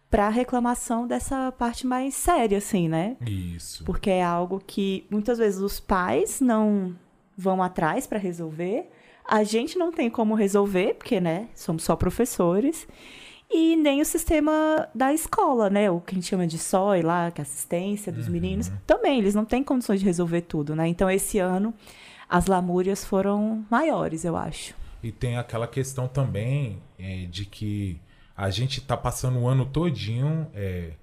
para 0.10 0.28
a 0.28 0.30
reclamação 0.30 1.08
dessa 1.08 1.52
parte 1.52 1.86
mais 1.88 2.14
séria, 2.14 2.58
assim, 2.60 2.88
né? 2.88 3.18
Isso. 3.26 3.84
Porque 3.84 4.10
é 4.10 4.24
algo 4.24 4.62
que 4.66 5.06
muitas 5.10 5.38
vezes 5.40 5.60
os 5.60 5.80
pais 5.80 6.40
não 6.40 6.96
vão 7.38 7.62
atrás 7.64 8.06
para 8.06 8.20
resolver, 8.20 8.90
a 9.28 9.44
gente 9.44 9.78
não 9.78 9.92
tem 9.92 10.10
como 10.10 10.36
resolver, 10.36 10.96
porque, 10.96 11.20
né, 11.20 11.48
somos 11.56 11.84
só 11.84 11.96
professores, 11.96 12.88
e 13.50 13.76
nem 13.76 14.02
o 14.02 14.06
sistema 14.06 14.88
da 14.94 15.14
escola, 15.14 15.70
né, 15.70 15.90
o 15.90 16.02
que 16.02 16.14
a 16.14 16.16
gente 16.16 16.28
chama 16.28 16.48
de 16.48 16.58
SOI 16.58 17.02
lá, 17.02 17.32
que 17.32 17.42
é 17.42 17.44
assistência 17.44 18.12
dos 18.12 18.28
meninos, 18.28 18.72
também, 18.88 19.20
eles 19.20 19.36
não 19.36 19.46
têm 19.46 19.64
condições 19.64 20.00
de 20.00 20.06
resolver 20.06 20.42
tudo, 20.42 20.76
né? 20.76 20.88
Então, 20.88 21.10
esse 21.10 21.38
ano, 21.40 21.74
as 22.28 22.48
lamúrias 22.48 23.06
foram 23.06 23.64
maiores, 23.70 24.26
eu 24.26 24.36
acho. 24.36 24.74
E 25.04 25.12
tem 25.12 25.38
aquela 25.38 25.68
questão 25.68 26.08
também 26.08 26.82
é, 26.98 27.28
de 27.30 27.46
que 27.46 28.00
a 28.36 28.50
gente 28.50 28.80
está 28.80 28.98
passando 28.98 29.40
o 29.40 29.48
ano 29.48 29.64
todinho 29.66 30.48
é, 30.54 30.94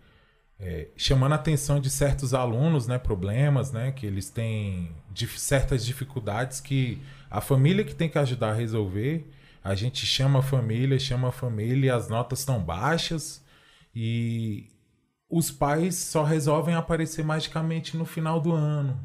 é, 0.59 0.89
chamando 0.97 1.33
a 1.33 1.37
atenção 1.37 1.81
de 1.81 1.91
certos 1.91 2.35
alunos, 2.35 2.89
né, 2.89 2.99
problemas, 2.99 3.71
né, 3.71 3.93
que 3.93 4.05
eles 4.05 4.29
têm 4.29 4.91
dif- 5.13 5.39
certas 5.39 5.85
dificuldades 5.87 6.61
que 6.61 7.01
a 7.33 7.41
família 7.41 7.83
que 7.83 7.95
tem 7.95 8.11
que 8.11 8.19
ajudar 8.19 8.51
a 8.51 8.55
resolver. 8.55 9.27
A 9.65 9.75
gente 9.75 10.05
chama 10.05 10.41
a 10.41 10.43
família, 10.43 10.99
chama 10.99 11.29
a 11.29 11.33
família 11.33 11.87
e 11.87 11.91
as 11.91 12.07
notas 12.09 12.41
estão 12.41 12.61
baixas 12.61 13.43
e 13.95 14.69
os 15.31 15.51
pais 15.51 15.95
só 15.97 16.25
resolvem 16.25 16.75
aparecer 16.75 17.25
magicamente 17.25 17.97
no 17.97 18.05
final 18.05 18.39
do 18.39 18.53
ano. 18.53 19.01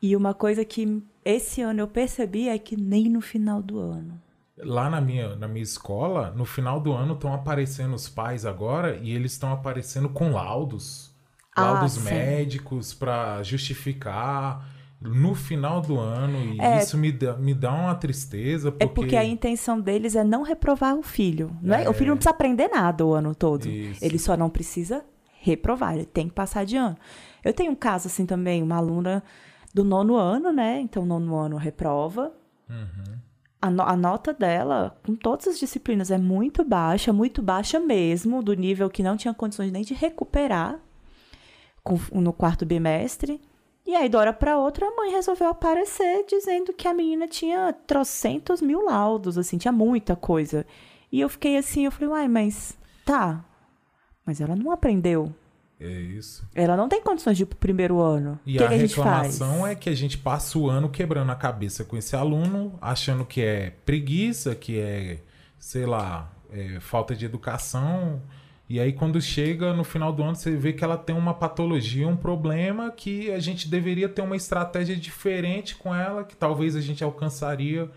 E 0.00 0.14
uma 0.14 0.32
coisa 0.32 0.64
que 0.64 1.02
esse 1.24 1.60
ano 1.60 1.80
eu 1.80 1.88
percebi 1.88 2.48
é 2.48 2.56
que 2.56 2.76
nem 2.76 3.08
no 3.08 3.20
final 3.20 3.60
do 3.60 3.80
ano. 3.80 4.20
Lá 4.58 4.88
na 4.88 5.00
minha, 5.00 5.34
na 5.34 5.48
minha 5.48 5.64
escola, 5.64 6.30
no 6.30 6.44
final 6.44 6.80
do 6.80 6.92
ano 6.92 7.14
estão 7.14 7.34
aparecendo 7.34 7.94
os 7.94 8.08
pais 8.08 8.46
agora 8.46 8.96
e 9.02 9.10
eles 9.10 9.32
estão 9.32 9.52
aparecendo 9.52 10.08
com 10.08 10.30
laudos. 10.30 11.12
Ah, 11.54 11.72
Laudos 11.72 11.94
sim. 11.94 12.04
médicos 12.04 12.94
para 12.94 13.42
justificar 13.42 14.75
no 15.00 15.34
final 15.34 15.80
do 15.80 15.98
ano. 15.98 16.38
E 16.54 16.60
É. 16.60 16.78
isso 16.78 16.96
me 16.96 17.12
dá, 17.12 17.36
me 17.36 17.54
dá 17.54 17.72
uma 17.72 17.94
tristeza. 17.94 18.70
Porque... 18.72 18.84
É 18.84 18.86
porque 18.86 19.16
a 19.16 19.24
intenção 19.24 19.80
deles 19.80 20.16
é 20.16 20.24
não 20.24 20.42
reprovar 20.42 20.94
o 20.96 21.02
filho. 21.02 21.56
Não 21.62 21.74
é? 21.76 21.84
É. 21.84 21.88
O 21.88 21.92
filho 21.92 22.10
não 22.10 22.16
precisa 22.16 22.30
aprender 22.30 22.68
nada 22.68 23.04
o 23.04 23.12
ano 23.14 23.34
todo. 23.34 23.68
Isso. 23.68 24.04
Ele 24.04 24.18
só 24.18 24.36
não 24.36 24.48
precisa 24.50 25.04
reprovar, 25.40 25.94
ele 25.94 26.06
tem 26.06 26.26
que 26.28 26.34
passar 26.34 26.64
de 26.64 26.76
ano. 26.76 26.96
Eu 27.44 27.52
tenho 27.52 27.70
um 27.70 27.76
caso 27.76 28.08
assim 28.08 28.26
também, 28.26 28.62
uma 28.62 28.76
aluna 28.76 29.22
do 29.72 29.84
nono 29.84 30.16
ano, 30.16 30.50
né? 30.50 30.80
Então, 30.80 31.04
nono 31.06 31.36
ano 31.36 31.56
reprova. 31.56 32.32
Uhum. 32.68 33.16
A, 33.62 33.70
no- 33.70 33.82
a 33.82 33.96
nota 33.96 34.32
dela, 34.32 34.98
com 35.06 35.14
todas 35.14 35.46
as 35.46 35.58
disciplinas, 35.58 36.10
é 36.10 36.18
muito 36.18 36.64
baixa, 36.64 37.12
muito 37.12 37.40
baixa 37.42 37.78
mesmo, 37.78 38.42
do 38.42 38.54
nível 38.54 38.90
que 38.90 39.02
não 39.02 39.16
tinha 39.16 39.32
condições 39.32 39.70
nem 39.70 39.82
de 39.84 39.94
recuperar 39.94 40.78
com- 41.84 41.98
no 42.20 42.32
quarto 42.32 42.66
bimestre. 42.66 43.40
E 43.86 43.94
aí, 43.94 44.08
de 44.08 44.16
hora 44.16 44.32
para 44.32 44.58
outra, 44.58 44.86
a 44.86 44.96
mãe 44.96 45.12
resolveu 45.12 45.48
aparecer 45.48 46.24
dizendo 46.28 46.72
que 46.72 46.88
a 46.88 46.92
menina 46.92 47.28
tinha 47.28 47.72
trocentos 47.86 48.60
mil 48.60 48.84
laudos, 48.84 49.38
assim, 49.38 49.56
tinha 49.56 49.70
muita 49.70 50.16
coisa. 50.16 50.66
E 51.12 51.20
eu 51.20 51.28
fiquei 51.28 51.56
assim, 51.56 51.84
eu 51.84 51.92
falei, 51.92 52.08
uai, 52.08 52.28
mas 52.28 52.76
tá. 53.04 53.44
Mas 54.24 54.40
ela 54.40 54.56
não 54.56 54.72
aprendeu. 54.72 55.32
É 55.78 55.88
isso. 55.88 56.44
Ela 56.54 56.76
não 56.76 56.88
tem 56.88 57.00
condições 57.00 57.36
de 57.36 57.44
ir 57.44 57.46
pro 57.46 57.58
primeiro 57.58 58.00
ano. 58.00 58.40
E 58.44 58.56
que, 58.56 58.64
a 58.64 58.68
que 58.68 58.74
a 58.74 58.78
gente 58.78 58.94
faz? 58.96 59.34
reclamação 59.34 59.66
é 59.66 59.74
que 59.74 59.88
a 59.88 59.94
gente 59.94 60.18
passa 60.18 60.58
o 60.58 60.68
ano 60.68 60.88
quebrando 60.88 61.30
a 61.30 61.36
cabeça 61.36 61.84
com 61.84 61.96
esse 61.96 62.16
aluno, 62.16 62.76
achando 62.80 63.24
que 63.24 63.40
é 63.40 63.70
preguiça, 63.84 64.54
que 64.54 64.80
é, 64.80 65.18
sei 65.58 65.86
lá, 65.86 66.32
é 66.50 66.80
falta 66.80 67.14
de 67.14 67.24
educação. 67.24 68.20
E 68.68 68.80
aí, 68.80 68.92
quando 68.92 69.20
chega 69.20 69.72
no 69.72 69.84
final 69.84 70.12
do 70.12 70.24
ano, 70.24 70.34
você 70.34 70.56
vê 70.56 70.72
que 70.72 70.82
ela 70.82 70.98
tem 70.98 71.14
uma 71.14 71.32
patologia, 71.32 72.08
um 72.08 72.16
problema 72.16 72.90
que 72.90 73.30
a 73.30 73.38
gente 73.38 73.68
deveria 73.68 74.08
ter 74.08 74.22
uma 74.22 74.34
estratégia 74.34 74.96
diferente 74.96 75.76
com 75.76 75.94
ela, 75.94 76.24
que 76.24 76.36
talvez 76.36 76.74
a 76.74 76.80
gente 76.80 77.04
alcançaria 77.04 77.88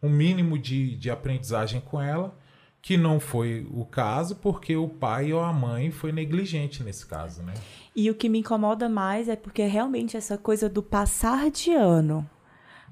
um 0.00 0.08
mínimo 0.08 0.56
de, 0.56 0.96
de 0.96 1.10
aprendizagem 1.10 1.80
com 1.80 2.00
ela, 2.00 2.36
que 2.80 2.96
não 2.96 3.18
foi 3.18 3.66
o 3.72 3.84
caso, 3.84 4.36
porque 4.36 4.76
o 4.76 4.88
pai 4.88 5.32
ou 5.32 5.40
a 5.40 5.52
mãe 5.52 5.90
foi 5.90 6.12
negligente 6.12 6.84
nesse 6.84 7.06
caso, 7.06 7.42
né? 7.42 7.54
E 7.94 8.08
o 8.08 8.14
que 8.14 8.28
me 8.28 8.38
incomoda 8.38 8.88
mais 8.88 9.28
é 9.28 9.36
porque 9.36 9.64
realmente 9.64 10.16
essa 10.16 10.38
coisa 10.38 10.68
do 10.68 10.82
passar 10.82 11.50
de 11.50 11.72
ano. 11.72 12.28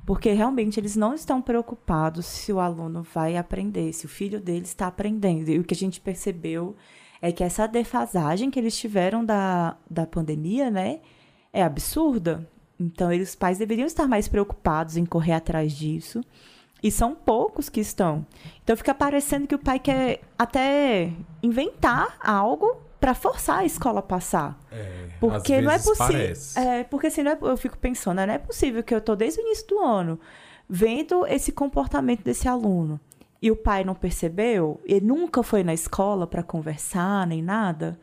Porque 0.04 0.32
realmente 0.32 0.80
eles 0.80 0.96
não 0.96 1.14
estão 1.14 1.42
preocupados 1.42 2.26
se 2.26 2.52
o 2.52 2.58
aluno 2.58 3.02
vai 3.14 3.37
aprender, 3.37 3.92
se 3.92 4.06
o 4.06 4.08
filho 4.08 4.40
dele 4.40 4.64
está 4.64 4.87
aprendendo. 4.87 5.49
E 5.49 5.58
o 5.58 5.64
que 5.64 5.75
a 5.75 5.76
gente 5.76 6.00
percebeu 6.00 6.76
é 7.22 7.30
que 7.32 7.44
essa 7.44 7.66
defasagem 7.66 8.50
que 8.50 8.58
eles 8.58 8.76
tiveram 8.76 9.24
da, 9.24 9.76
da 9.88 10.06
pandemia, 10.06 10.70
né, 10.70 11.00
é 11.52 11.62
absurda. 11.62 12.48
Então, 12.78 13.12
eles, 13.12 13.30
os 13.30 13.34
pais 13.34 13.58
deveriam 13.58 13.86
estar 13.86 14.08
mais 14.08 14.26
preocupados 14.26 14.96
em 14.96 15.04
correr 15.04 15.32
atrás 15.32 15.72
disso. 15.72 16.22
E 16.82 16.90
são 16.90 17.14
poucos 17.14 17.68
que 17.68 17.78
estão. 17.80 18.24
Então 18.64 18.74
fica 18.74 18.94
parecendo 18.94 19.46
que 19.46 19.54
o 19.54 19.58
pai 19.58 19.78
quer 19.78 20.20
até 20.38 21.12
inventar 21.42 22.16
algo 22.24 22.74
para 22.98 23.12
forçar 23.12 23.58
a 23.58 23.64
escola 23.66 23.98
a 24.00 24.02
passar. 24.02 24.58
É, 24.72 25.08
Porque 25.20 25.60
não 25.60 25.70
é 25.70 25.78
possível. 25.78 26.06
É, 26.56 26.84
porque 26.84 27.08
assim, 27.08 27.22
não 27.22 27.32
é- 27.32 27.38
eu 27.42 27.56
fico 27.58 27.76
pensando, 27.76 28.16
né, 28.16 28.26
não 28.26 28.32
é 28.34 28.38
possível 28.38 28.82
que 28.82 28.94
eu 28.94 29.00
tô 29.00 29.14
desde 29.14 29.40
o 29.40 29.42
início 29.42 29.66
do 29.68 29.78
ano 29.78 30.18
vendo 30.68 31.26
esse 31.26 31.52
comportamento 31.52 32.22
desse 32.22 32.48
aluno 32.48 32.98
e 33.42 33.50
o 33.50 33.56
pai 33.56 33.85
não 33.85 33.94
percebeu, 33.94 34.80
ele 34.85 35.06
nunca 35.06 35.42
foi 35.42 35.64
na 35.64 35.73
escola 35.73 36.26
para 36.26 36.42
conversar 36.42 37.26
nem 37.26 37.42
nada. 37.42 37.99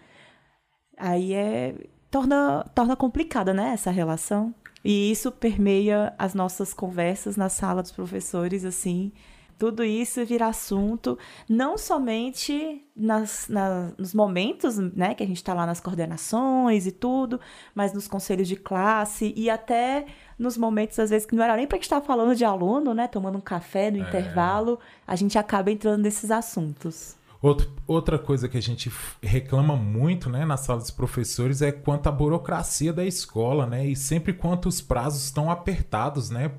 Aí 0.98 1.34
é 1.34 1.76
torna 2.10 2.64
torna 2.74 2.96
complicada, 2.96 3.54
né, 3.54 3.72
essa 3.74 3.92
relação. 3.92 4.54
E 4.84 5.12
isso 5.12 5.32
permeia 5.32 6.14
as 6.18 6.34
nossas 6.34 6.74
conversas 6.74 7.36
na 7.36 7.50
sala 7.50 7.82
dos 7.82 7.92
professores 7.92 8.64
assim, 8.66 9.12
Tudo 9.58 9.84
isso 9.84 10.24
vira 10.24 10.48
assunto, 10.48 11.18
não 11.50 11.78
somente 11.78 12.86
nas, 12.96 13.48
na, 13.48 13.92
nos 13.98 14.14
momentos 14.14 14.78
né, 14.78 15.16
que 15.16 15.24
a 15.24 15.26
gente 15.28 15.38
está 15.38 15.54
lá 15.54 15.66
nas 15.66 15.80
coordenações 15.80 16.86
e 16.86 16.92
tudo, 16.92 17.40
mas 17.74 17.92
nos 17.92 18.08
conselhos 18.08 18.48
de 18.48 18.56
classe 18.56 19.34
e 19.36 19.50
até 19.50 20.06
nos 20.38 20.58
momentos, 20.58 21.00
às 21.00 21.10
vezes, 21.10 21.26
que 21.26 21.36
não 21.36 21.44
era 21.44 21.56
nem 21.56 21.66
para 21.66 21.76
a 21.76 21.80
gente 21.80 21.86
estar 21.86 22.02
falando 22.02 22.36
de 22.36 22.46
aluno, 22.46 22.94
né? 22.94 23.08
Tomando 23.08 23.40
um 23.40 23.42
café 23.42 23.90
no 23.90 23.98
é. 23.98 24.02
intervalo, 24.02 24.80
a 25.08 25.16
gente 25.16 25.38
acaba 25.40 25.72
entrando 25.72 26.04
nesses 26.04 26.30
assuntos. 26.30 27.18
Outro, 27.42 27.72
outra 27.86 28.18
coisa 28.18 28.50
que 28.50 28.58
a 28.58 28.62
gente 28.62 28.92
reclama 29.22 29.76
muito 29.76 30.30
né, 30.30 30.44
na 30.44 30.58
sala 30.58 30.80
dos 30.80 30.90
professores 30.90 31.62
é 31.62 31.72
quanto 31.72 32.08
à 32.08 32.12
burocracia 32.12 32.92
da 32.92 33.06
escola, 33.06 33.66
né? 33.66 33.86
E 33.86 33.96
sempre 33.96 34.34
quanto 34.34 34.68
os 34.68 34.82
prazos 34.82 35.26
estão 35.26 35.50
apertados, 35.50 36.30
né? 36.30 36.50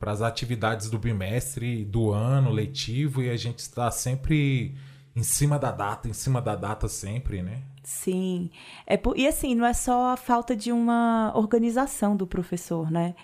Para 0.00 0.10
as 0.12 0.22
atividades 0.22 0.90
do 0.90 0.98
bimestre, 0.98 1.84
do 1.84 2.10
ano 2.10 2.50
letivo, 2.50 3.22
e 3.22 3.30
a 3.30 3.36
gente 3.36 3.60
está 3.60 3.88
sempre 3.90 4.74
em 5.14 5.22
cima 5.22 5.58
da 5.58 5.70
data, 5.70 6.08
em 6.08 6.12
cima 6.12 6.40
da 6.40 6.56
data 6.56 6.88
sempre, 6.88 7.42
né? 7.42 7.62
Sim. 7.84 8.50
É. 8.86 8.98
E 9.14 9.28
assim, 9.28 9.54
não 9.54 9.66
é 9.66 9.72
só 9.72 10.12
a 10.12 10.16
falta 10.16 10.56
de 10.56 10.72
uma 10.72 11.32
organização 11.36 12.16
do 12.16 12.26
professor, 12.26 12.90
né? 12.90 13.14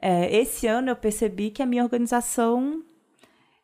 É, 0.00 0.36
esse 0.36 0.66
ano 0.66 0.90
eu 0.90 0.96
percebi 0.96 1.50
que 1.50 1.62
a 1.62 1.66
minha 1.66 1.82
organização 1.82 2.82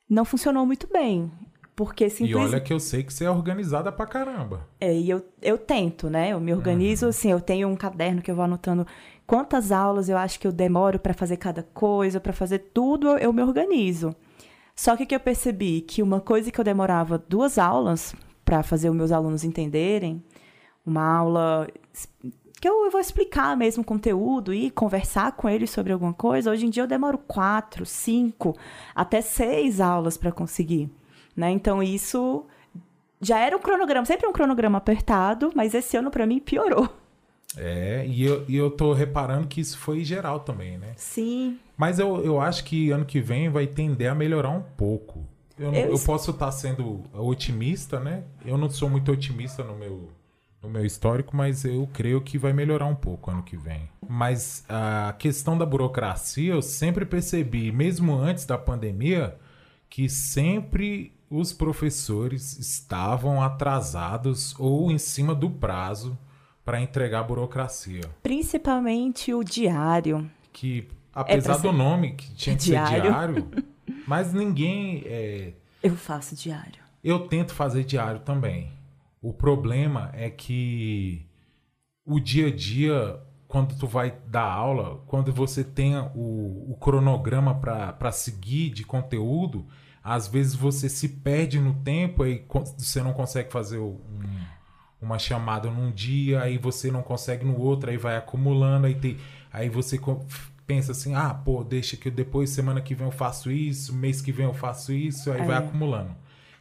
não 0.09 0.25
funcionou 0.25 0.65
muito 0.65 0.89
bem. 0.91 1.31
Porque 1.75 2.11
simplesmente... 2.11 2.51
E 2.51 2.55
olha 2.55 2.61
que 2.61 2.73
eu 2.73 2.79
sei 2.79 3.03
que 3.03 3.13
você 3.13 3.25
é 3.25 3.31
organizada 3.31 3.91
pra 3.91 4.07
caramba. 4.07 4.69
É, 4.81 4.95
e 4.95 5.09
eu, 5.09 5.25
eu 5.41 5.57
tento, 5.57 6.11
né? 6.11 6.31
Eu 6.31 6.41
me 6.41 6.53
organizo, 6.53 7.07
uhum. 7.07 7.11
assim, 7.11 7.31
eu 7.31 7.41
tenho 7.41 7.69
um 7.69 7.77
caderno 7.77 8.21
que 8.21 8.31
eu 8.31 8.35
vou 8.35 8.45
anotando 8.45 8.87
quantas 9.27 9.73
aulas 9.73 10.09
eu 10.09 10.17
acho 10.19 10.39
que 10.39 10.47
eu 10.47 10.53
demoro 10.53 10.99
para 10.99 11.15
fazer 11.15 11.39
cada 11.39 11.63
coisa, 11.63 12.21
para 12.21 12.33
fazer 12.33 12.59
tudo, 12.75 13.09
eu, 13.09 13.19
eu 13.19 13.33
me 13.33 13.43
organizo. 13.43 14.15
Só 14.77 14.97
que 14.97 15.07
que 15.07 15.15
eu 15.15 15.21
percebi 15.21 15.81
que 15.81 16.03
uma 16.03 16.21
coisa 16.21 16.51
que 16.51 16.61
eu 16.61 16.65
demorava 16.65 17.17
duas 17.17 17.59
aulas 17.59 18.15
para 18.45 18.63
fazer 18.63 18.91
os 18.91 18.97
meus 18.97 19.13
alunos 19.13 19.45
entenderem, 19.45 20.23
uma 20.85 21.19
aula 21.19 21.69
que 22.61 22.69
eu 22.69 22.91
vou 22.91 23.01
explicar 23.01 23.57
mesmo 23.57 23.83
o 23.83 23.87
conteúdo 23.87 24.53
e 24.53 24.71
conversar 24.71 25.33
com 25.33 25.49
eles 25.49 25.71
sobre 25.71 25.93
alguma 25.93 26.13
coisa, 26.13 26.51
hoje 26.51 26.67
em 26.67 26.71
dia 26.71 26.83
eu 26.83 26.87
demoro 26.87 27.19
quatro, 27.19 27.85
cinco, 27.85 28.57
até 28.95 29.21
seis 29.21 29.81
aulas 29.81 30.17
para 30.17 30.31
conseguir. 30.31 30.91
Né? 31.37 31.51
Então 31.51 31.83
isso 31.83 32.47
já 33.21 33.39
era 33.39 33.57
um 33.57 33.61
cronograma, 33.61 34.05
sempre 34.05 34.27
um 34.27 34.33
cronograma 34.33 34.79
apertado, 34.79 35.53
mas 35.55 35.75
esse 35.75 35.97
ano 35.97 36.11
para 36.11 36.27
mim 36.27 36.41
piorou. 36.41 36.89
É, 37.57 38.05
e 38.07 38.25
eu, 38.25 38.45
e 38.49 38.57
eu 38.57 38.71
tô 38.71 38.93
reparando 38.93 39.47
que 39.47 39.61
isso 39.61 39.79
foi 39.79 40.05
geral 40.05 40.41
também, 40.41 40.79
né? 40.79 40.93
Sim. 40.97 41.59
Mas 41.77 41.99
eu, 41.99 42.25
eu 42.25 42.41
acho 42.41 42.65
que 42.65 42.91
ano 42.91 43.05
que 43.05 43.21
vem 43.21 43.49
vai 43.49 43.67
tender 43.67 44.11
a 44.11 44.15
melhorar 44.15 44.51
um 44.51 44.63
pouco. 44.63 45.27
Eu, 45.59 45.73
eu, 45.73 45.91
eu 45.91 45.99
posso 45.99 46.31
estar 46.31 46.47
tá 46.47 46.53
sendo 46.53 47.03
otimista, 47.13 48.01
né? 48.01 48.25
Eu 48.45 48.57
não 48.57 48.71
sou 48.71 48.89
muito 48.89 49.13
otimista 49.13 49.63
no 49.63 49.77
meu, 49.77 50.09
no 50.63 50.71
meu 50.71 50.85
histórico, 50.85 51.37
mas 51.37 51.65
eu 51.65 51.89
creio 51.93 52.21
que 52.21 52.39
vai 52.39 52.53
melhorar 52.53 52.87
um 52.87 52.95
pouco 52.95 53.31
ano 53.31 53.43
que 53.43 53.57
vem. 53.57 53.89
Mas 54.09 54.65
a 54.69 55.15
questão 55.19 55.57
da 55.57 55.67
burocracia, 55.67 56.55
eu 56.55 56.63
sempre 56.63 57.05
percebi, 57.05 57.71
mesmo 57.71 58.15
antes 58.15 58.47
da 58.47 58.57
pandemia, 58.57 59.37
que 59.91 60.09
sempre 60.09 61.13
os 61.33 61.51
professores 61.51 62.59
estavam 62.59 63.43
atrasados 63.43 64.55
ou 64.59 64.93
em 64.93 64.99
cima 64.99 65.35
do 65.35 65.49
prazo 65.49 66.19
para 66.63 66.79
entregar 66.79 67.21
a 67.21 67.23
burocracia. 67.23 68.03
Principalmente 68.23 69.33
o 69.33 69.43
diário. 69.43 70.31
Que, 70.53 70.87
apesar 71.11 71.55
é 71.55 71.59
do 71.61 71.73
nome, 71.73 72.13
que 72.13 72.35
tinha 72.35 72.55
que 72.55 72.65
diário. 72.65 72.91
ser 72.91 73.03
diário, 73.03 73.51
mas 74.07 74.35
ninguém. 74.35 75.03
É... 75.07 75.55
Eu 75.83 75.97
faço 75.97 76.37
diário. 76.37 76.83
Eu 77.03 77.27
tento 77.27 77.55
fazer 77.55 77.83
diário 77.85 78.21
também. 78.21 78.71
O 79.23 79.33
problema 79.33 80.11
é 80.13 80.29
que 80.29 81.27
o 82.05 82.21
dia 82.21 82.49
a 82.49 82.55
dia, 82.55 83.19
quando 83.49 83.75
tu 83.79 83.87
vai 83.87 84.15
dar 84.27 84.45
aula, 84.45 85.03
quando 85.07 85.33
você 85.33 85.65
tem 85.65 85.97
o, 85.97 86.73
o 86.73 86.77
cronograma 86.79 87.55
para 87.55 88.13
seguir 88.13 88.69
de 88.69 88.85
conteúdo, 88.85 89.67
às 90.03 90.27
vezes 90.27 90.55
você 90.55 90.89
se 90.89 91.09
perde 91.09 91.61
no 91.61 91.75
tempo 91.75 92.27
e 92.27 92.45
você 92.77 93.03
não 93.03 93.13
consegue 93.13 93.53
fazer 93.53 93.79
um, 93.79 93.99
uma 95.01 95.19
chamada 95.19 95.71
num 95.71 95.91
dia, 95.91 96.43
aí 96.43 96.59
você 96.59 96.91
não 96.91 97.03
consegue 97.03 97.45
no 97.45 97.59
outro, 97.59 97.91
aí 97.91 97.97
vai 97.97 98.17
acumulando, 98.17 98.87
aí, 98.87 98.95
tem, 98.95 99.17
aí 99.53 99.69
você 99.69 100.01
pensa 100.67 100.93
assim, 100.93 101.15
ah, 101.15 101.33
pô, 101.33 101.63
deixa 101.63 101.97
que 101.97 102.11
depois, 102.11 102.51
semana 102.51 102.81
que 102.81 102.95
vem 102.95 103.07
eu 103.07 103.13
faço 103.13 103.51
isso, 103.51 103.95
mês 103.95 104.21
que 104.21 104.33
vem 104.33 104.47
eu 104.47 104.55
faço 104.55 104.93
isso, 104.93 105.31
aí 105.31 105.41
é. 105.41 105.45
vai 105.45 105.57
acumulando. 105.57 106.15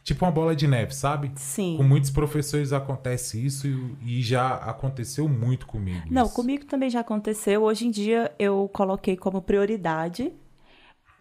Tipo 0.04 0.24
uma 0.24 0.32
bola 0.32 0.54
de 0.54 0.66
neve, 0.66 0.92
sabe? 0.92 1.30
Sim. 1.36 1.76
Com 1.76 1.84
muitos 1.84 2.10
professores 2.10 2.72
acontece 2.72 3.44
isso 3.44 3.68
e, 3.68 4.18
e 4.18 4.22
já 4.22 4.56
aconteceu 4.56 5.28
muito 5.28 5.64
comigo. 5.64 6.02
Não, 6.10 6.24
isso. 6.24 6.34
comigo 6.34 6.64
também 6.64 6.90
já 6.90 7.00
aconteceu. 7.00 7.62
Hoje 7.62 7.86
em 7.86 7.90
dia 7.90 8.32
eu 8.36 8.68
coloquei 8.72 9.16
como 9.16 9.40
prioridade 9.40 10.32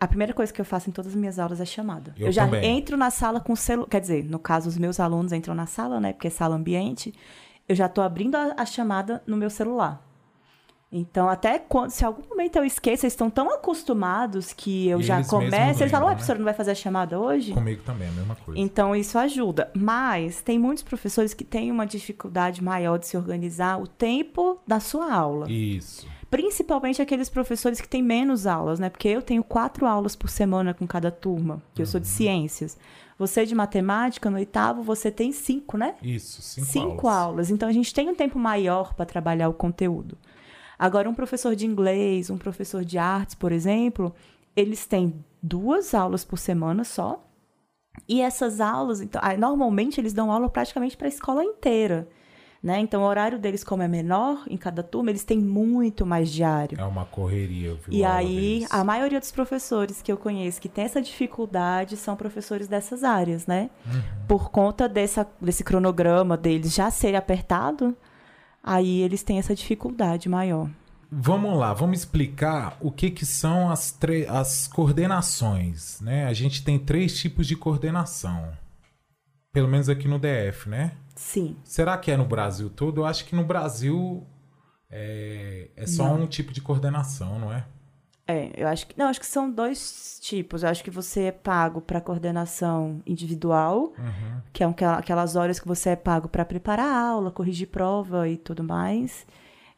a 0.01 0.07
primeira 0.07 0.33
coisa 0.33 0.51
que 0.51 0.59
eu 0.59 0.65
faço 0.65 0.89
em 0.89 0.91
todas 0.91 1.11
as 1.11 1.15
minhas 1.15 1.37
aulas 1.37 1.61
é 1.61 1.65
chamada. 1.65 2.11
Eu, 2.17 2.25
eu 2.25 2.31
já 2.31 2.45
também. 2.45 2.65
entro 2.65 2.97
na 2.97 3.11
sala 3.11 3.39
com 3.39 3.53
o 3.53 3.55
celular. 3.55 3.87
Quer 3.87 4.01
dizer, 4.01 4.23
no 4.25 4.39
caso, 4.39 4.67
os 4.67 4.75
meus 4.75 4.99
alunos 4.99 5.31
entram 5.31 5.53
na 5.53 5.67
sala, 5.67 5.99
né? 5.99 6.11
Porque 6.11 6.25
é 6.25 6.31
sala 6.31 6.55
ambiente. 6.55 7.13
Eu 7.69 7.75
já 7.75 7.85
estou 7.85 8.03
abrindo 8.03 8.33
a, 8.33 8.55
a, 8.57 8.65
chamada 8.65 9.21
no 9.27 9.37
meu 9.37 9.51
celular. 9.51 10.03
Então, 10.91 11.29
até 11.29 11.59
quando, 11.59 11.91
se 11.91 12.03
algum 12.03 12.27
momento 12.27 12.55
eu 12.55 12.65
esqueço, 12.65 13.05
eles 13.05 13.13
estão 13.13 13.29
tão 13.29 13.53
acostumados 13.53 14.51
que 14.51 14.87
eu 14.89 15.01
e 15.01 15.03
já 15.03 15.23
começo. 15.23 15.83
Eles 15.83 15.91
falam, 15.91 16.07
ué, 16.07 16.13
né? 16.13 16.15
professora, 16.15 16.39
não 16.39 16.45
vai 16.45 16.55
fazer 16.55 16.71
a 16.71 16.75
chamada 16.75 17.19
hoje? 17.19 17.53
Comigo 17.53 17.83
também, 17.83 18.07
a 18.07 18.11
mesma 18.11 18.35
coisa. 18.35 18.59
Então, 18.59 18.95
isso 18.95 19.19
ajuda. 19.19 19.69
Mas 19.75 20.41
tem 20.41 20.57
muitos 20.57 20.83
professores 20.83 21.35
que 21.35 21.43
têm 21.43 21.71
uma 21.71 21.85
dificuldade 21.85 22.63
maior 22.63 22.97
de 22.97 23.05
se 23.05 23.15
organizar 23.15 23.79
o 23.79 23.85
tempo 23.85 24.59
da 24.65 24.79
sua 24.79 25.13
aula. 25.13 25.45
Isso 25.47 26.07
principalmente 26.31 27.01
aqueles 27.01 27.29
professores 27.29 27.81
que 27.81 27.89
têm 27.89 28.01
menos 28.01 28.47
aulas, 28.47 28.79
né? 28.79 28.89
Porque 28.89 29.09
eu 29.09 29.21
tenho 29.21 29.43
quatro 29.43 29.85
aulas 29.85 30.15
por 30.15 30.29
semana 30.29 30.73
com 30.73 30.87
cada 30.87 31.11
turma, 31.11 31.61
que 31.75 31.81
eu 31.81 31.85
sou 31.85 31.99
de 31.99 32.07
uhum. 32.07 32.13
ciências. 32.13 32.77
Você 33.19 33.45
de 33.45 33.53
matemática, 33.53 34.29
no 34.29 34.37
oitavo, 34.37 34.81
você 34.81 35.11
tem 35.11 35.33
cinco, 35.33 35.77
né? 35.77 35.95
Isso, 36.01 36.41
cinco, 36.41 36.67
cinco 36.67 37.07
aulas. 37.07 37.27
aulas. 37.27 37.51
Então 37.51 37.67
a 37.67 37.71
gente 37.73 37.93
tem 37.93 38.09
um 38.09 38.15
tempo 38.15 38.39
maior 38.39 38.95
para 38.95 39.05
trabalhar 39.05 39.49
o 39.49 39.53
conteúdo. 39.53 40.17
Agora, 40.79 41.07
um 41.07 41.13
professor 41.13 41.53
de 41.53 41.67
inglês, 41.67 42.29
um 42.29 42.37
professor 42.37 42.83
de 42.83 42.97
artes, 42.97 43.35
por 43.35 43.51
exemplo, 43.51 44.15
eles 44.55 44.85
têm 44.87 45.13
duas 45.43 45.93
aulas 45.93 46.23
por 46.23 46.39
semana 46.39 46.85
só. 46.85 47.27
E 48.07 48.21
essas 48.21 48.61
aulas, 48.61 49.01
então, 49.01 49.21
normalmente 49.37 49.99
eles 49.99 50.13
dão 50.13 50.31
aula 50.31 50.49
praticamente 50.49 50.95
para 50.95 51.07
a 51.07 51.09
escola 51.09 51.43
inteira. 51.43 52.07
Né? 52.63 52.79
Então, 52.79 53.01
o 53.01 53.05
horário 53.05 53.39
deles, 53.39 53.63
como 53.63 53.81
é 53.81 53.87
menor 53.87 54.43
em 54.47 54.55
cada 54.55 54.83
turma, 54.83 55.09
eles 55.09 55.23
têm 55.23 55.39
muito 55.39 56.05
mais 56.05 56.29
diário. 56.29 56.79
É 56.79 56.83
uma 56.83 57.05
correria. 57.05 57.73
Viu, 57.73 57.81
e 57.89 58.03
aí, 58.03 58.59
deles. 58.59 58.67
a 58.71 58.83
maioria 58.83 59.19
dos 59.19 59.31
professores 59.31 59.99
que 59.99 60.11
eu 60.11 60.17
conheço 60.17 60.61
que 60.61 60.69
tem 60.69 60.83
essa 60.83 61.01
dificuldade 61.01 61.97
são 61.97 62.15
professores 62.15 62.67
dessas 62.67 63.03
áreas, 63.03 63.47
né? 63.47 63.71
Uhum. 63.85 64.01
Por 64.27 64.51
conta 64.51 64.87
dessa, 64.87 65.27
desse 65.41 65.63
cronograma 65.63 66.37
deles 66.37 66.75
já 66.75 66.91
ser 66.91 67.15
apertado, 67.15 67.97
aí 68.63 69.01
eles 69.01 69.23
têm 69.23 69.39
essa 69.39 69.55
dificuldade 69.55 70.29
maior. 70.29 70.69
Vamos 71.11 71.57
lá, 71.57 71.73
vamos 71.73 71.99
explicar 71.99 72.77
o 72.79 72.89
que, 72.91 73.09
que 73.09 73.25
são 73.25 73.69
as, 73.69 73.97
as 74.29 74.67
coordenações. 74.67 75.99
Né? 75.99 76.25
A 76.25 76.33
gente 76.33 76.63
tem 76.63 76.77
três 76.77 77.17
tipos 77.19 77.47
de 77.47 77.55
coordenação. 77.55 78.49
Pelo 79.53 79.67
menos 79.67 79.89
aqui 79.89 80.07
no 80.07 80.17
DF, 80.17 80.69
né? 80.69 80.93
Sim. 81.15 81.57
Será 81.63 81.97
que 81.97 82.09
é 82.09 82.17
no 82.17 82.25
Brasil 82.25 82.69
todo? 82.69 83.01
Eu 83.01 83.05
acho 83.05 83.25
que 83.25 83.35
no 83.35 83.43
Brasil 83.43 84.25
é, 84.89 85.69
é 85.75 85.85
só 85.85 86.05
não. 86.05 86.23
um 86.23 86.27
tipo 86.27 86.53
de 86.53 86.61
coordenação, 86.61 87.37
não 87.37 87.53
é? 87.53 87.65
É, 88.27 88.51
eu 88.55 88.67
acho 88.67 88.87
que. 88.87 88.97
Não, 88.97 89.07
acho 89.07 89.19
que 89.19 89.25
são 89.25 89.51
dois 89.51 90.19
tipos. 90.21 90.63
Eu 90.63 90.69
acho 90.69 90.83
que 90.83 90.89
você 90.89 91.23
é 91.23 91.31
pago 91.31 91.81
para 91.81 91.99
coordenação 91.99 93.01
individual, 93.05 93.93
uhum. 93.97 94.41
que 94.53 94.63
é 94.63 94.67
aquelas 94.67 95.35
horas 95.35 95.59
que 95.59 95.67
você 95.67 95.89
é 95.89 95.95
pago 95.95 96.29
para 96.29 96.45
preparar 96.45 96.87
a 96.87 97.09
aula, 97.09 97.31
corrigir 97.31 97.67
prova 97.67 98.29
e 98.29 98.37
tudo 98.37 98.63
mais. 98.63 99.25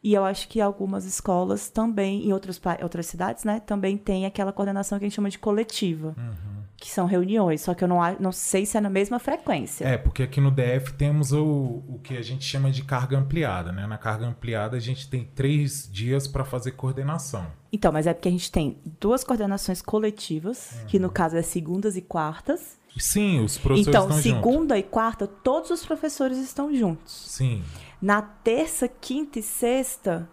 E 0.04 0.14
eu 0.14 0.26
acho 0.26 0.50
que 0.50 0.60
algumas 0.60 1.06
escolas 1.06 1.70
também, 1.70 2.28
em 2.28 2.34
outros, 2.34 2.62
outras 2.82 3.06
cidades, 3.06 3.46
né, 3.46 3.62
também 3.62 3.98
tem 3.98 4.26
aquela 4.26 4.52
coordenação 4.52 5.00
que 5.00 5.06
a 5.06 5.08
gente 5.08 5.16
chama 5.16 5.30
de 5.30 5.40
coletiva. 5.40 6.14
Uhum 6.18 6.53
que 6.84 6.92
são 6.92 7.06
reuniões, 7.06 7.62
só 7.62 7.74
que 7.74 7.82
eu 7.82 7.88
não, 7.88 7.98
não 8.20 8.34
sei 8.34 8.66
se 8.66 8.78
é 8.78 8.82
na 8.82 8.90
mesma 8.90 9.18
frequência. 9.18 9.86
É, 9.86 9.98
porque 9.98 10.22
aqui 10.22 10.42
no 10.42 10.52
DF 10.52 10.92
temos 10.98 11.32
o, 11.32 11.82
o 11.88 11.98
que 12.04 12.18
a 12.18 12.22
gente 12.22 12.44
chama 12.44 12.70
de 12.70 12.84
carga 12.84 13.18
ampliada, 13.18 13.72
né? 13.72 13.88
Na 13.88 13.98
carga 13.98 14.26
ampliada 14.26 14.76
a 14.76 14.80
gente 14.82 15.10
tem 15.10 15.24
três 15.24 15.90
dias 15.90 16.28
para 16.28 16.44
fazer 16.44 16.72
coordenação. 16.72 17.48
Então, 17.72 17.90
mas 17.90 18.06
é 18.06 18.14
porque 18.14 18.28
a 18.28 18.32
gente 18.32 18.52
tem 18.52 18.82
duas 19.00 19.24
coordenações 19.24 19.82
coletivas, 19.82 20.72
uhum. 20.74 20.86
que 20.88 21.00
no 21.00 21.10
caso 21.10 21.38
é 21.38 21.42
segundas 21.42 21.96
e 21.96 22.02
quartas. 22.02 22.78
Sim, 22.98 23.40
os 23.40 23.58
professores 23.58 23.88
então, 23.88 24.02
estão 24.02 24.18
juntos. 24.18 24.26
Então, 24.26 24.42
segunda 24.42 24.78
e 24.78 24.84
quarta, 24.84 25.26
todos 25.26 25.70
os 25.72 25.86
professores 25.86 26.38
estão 26.38 26.76
juntos. 26.76 27.14
Sim. 27.30 27.64
Na 28.02 28.22
terça, 28.22 28.90
quinta 28.90 29.40
e 29.40 29.42
sexta, 29.42 30.30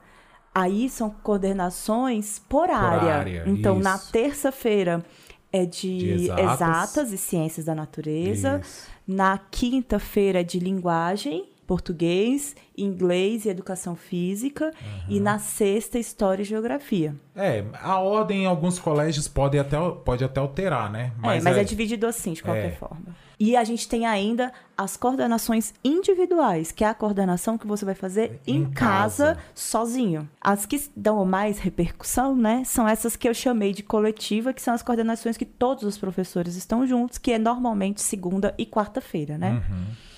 aí 0.53 0.91
são 0.91 1.11
coordenações 1.11 2.41
por, 2.41 2.67
por 2.67 2.71
área. 2.75 3.15
área. 3.15 3.45
Então, 3.47 3.75
isso. 3.75 3.85
na 3.85 3.97
terça-feira 3.99 5.05
é 5.53 5.65
de, 5.67 5.99
De 5.99 6.13
exatas. 6.31 6.53
exatas. 6.55 7.13
e 7.13 7.19
ciências 7.19 7.67
da 7.67 7.75
natureza. 7.75 8.61
Isso. 8.63 8.89
Na 9.07 9.39
quinta-feira 9.39 10.41
é 10.41 10.45
de 10.45 10.59
linguagem, 10.61 11.50
português, 11.71 12.57
inglês 12.77 13.45
e 13.45 13.49
educação 13.49 13.95
física. 13.95 14.73
E 15.09 15.19
Uhum. 15.19 15.23
na 15.23 15.39
sexta, 15.39 16.01
história 16.01 16.43
e 16.43 16.45
geografia. 16.45 17.15
É, 17.37 17.65
a 17.81 18.01
ordem 18.01 18.43
em 18.43 18.47
alguns 18.47 18.77
colégios 18.81 19.29
pode 19.29 19.57
até, 19.57 19.77
pode 20.05 20.25
até 20.25 20.41
alterar, 20.41 20.91
né? 20.91 21.13
Mas, 21.17 21.41
é, 21.47 21.49
mas 21.49 21.57
é, 21.59 21.63
dividido 21.63 22.09
assim, 22.09 22.33
de 22.33 22.43
qualquer 22.43 22.73
É. 22.73 22.73
forma. 22.73 23.15
E 23.39 23.57
a 23.57 23.63
gente 23.65 23.89
tem 23.89 24.05
ainda 24.05 24.53
as 24.77 24.97
coordenações 24.97 25.73
individuais, 25.83 26.73
que 26.73 26.83
é 26.85 26.89
a 26.89 26.93
coordenação 26.93 27.57
que 27.57 27.67
você 27.67 27.85
vai 27.85 27.95
fazer 27.95 28.41
em, 28.47 28.57
Em 28.63 28.65
casa. 28.71 29.35
casa. 29.37 29.39
sozinho. 29.55 30.29
As 30.41 30.67
que 30.67 30.79
dão 30.97 31.25
mais 31.25 31.59
repercussão, 31.61 32.37
né, 32.37 32.65
são 32.67 32.87
essas 32.87 33.15
que 33.17 33.29
eu 33.29 33.33
chamei 33.33 33.73
de 33.73 33.83
coletiva, 33.85 34.53
que 34.53 34.61
são 34.61 34.75
as 34.75 34.83
coordenações 34.83 35.37
que 35.37 35.47
todos 35.47 35.85
os 35.85 35.97
professores 35.97 36.57
estão 36.57 36.85
juntos, 36.87 37.17
que 37.17 37.31
é 37.33 37.39
normalmente 37.39 38.03
segunda 38.03 38.53
e 38.59 38.67
quarta-feira, 38.67 39.39
né? 39.39 39.53
Uhum. 39.71 40.10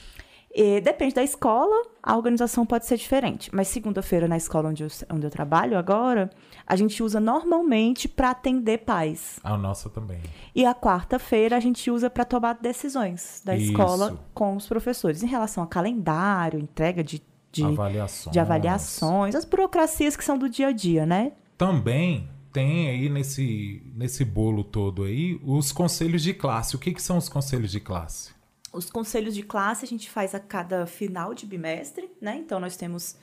E 0.55 0.81
depende 0.81 1.15
da 1.15 1.23
escola, 1.23 1.75
a 2.03 2.15
organização 2.15 2.67
pode 2.67 2.85
ser 2.85 2.99
diferente. 2.99 3.51
Mas 3.55 3.69
segunda-feira, 3.69 4.29
na 4.29 4.37
escola 4.37 4.69
onde 4.69 4.83
eu, 4.83 4.89
onde 5.11 5.27
eu 5.27 5.31
trabalho 5.31 5.79
agora, 5.79 6.29
a 6.67 6.77
gente 6.77 7.03
usa 7.03 7.19
normalmente 7.19 8.07
para 8.07 8.31
atender 8.31 8.79
pais. 8.79 9.41
A 9.43 9.57
nossa 9.57 9.89
também. 9.89 10.21
E 10.55 10.67
a 10.67 10.75
quarta-feira 10.75 11.57
a 11.57 11.61
gente 11.61 11.91
usa 11.91 12.11
para 12.11 12.25
tomar 12.25 12.55
decisões 12.55 13.41
da 13.45 13.57
Isso. 13.57 13.71
escola 13.71 14.19
com 14.35 14.55
os 14.55 14.67
professores 14.67 15.23
em 15.23 15.27
relação 15.27 15.65
a 15.65 15.67
calendário, 15.67 16.61
entrega 16.61 17.03
de, 17.03 17.23
de, 17.51 17.65
Avaliações. 17.65 18.33
de 18.33 18.39
avaliações, 18.39 19.35
as 19.35 19.47
burocracias 19.47 20.17
que 20.17 20.25
são 20.25 20.37
do 20.37 20.51
dia 20.51 20.69
a 20.69 20.73
dia, 20.73 21.07
né? 21.07 21.33
Também 21.57 22.29
tem 22.53 22.91
aí 22.91 23.09
nesse, 23.09 23.83
nesse 23.95 24.25
bolo 24.25 24.63
todo 24.63 25.05
aí 25.05 25.41
os 25.43 25.73
conselhos 25.73 26.23
de 26.23 26.35
classe. 26.35 26.77
O 26.77 26.79
que, 26.79 26.93
que 26.93 27.01
são 27.01 27.17
os 27.17 27.29
conselhos 27.29 27.71
de 27.71 27.81
classe? 27.81 28.42
Os 28.73 28.91
conselhos 28.91 29.35
de 29.35 29.43
classe 29.43 29.85
a 29.85 29.89
gente 29.89 30.09
faz 30.09 30.35
a 30.35 30.41
cada 30.41 30.87
final 30.87 31.35
de 31.35 31.47
bimestre, 31.47 32.11
né? 32.21 32.37
Então 32.37 32.59
nós 32.59 32.77
temos 32.77 33.17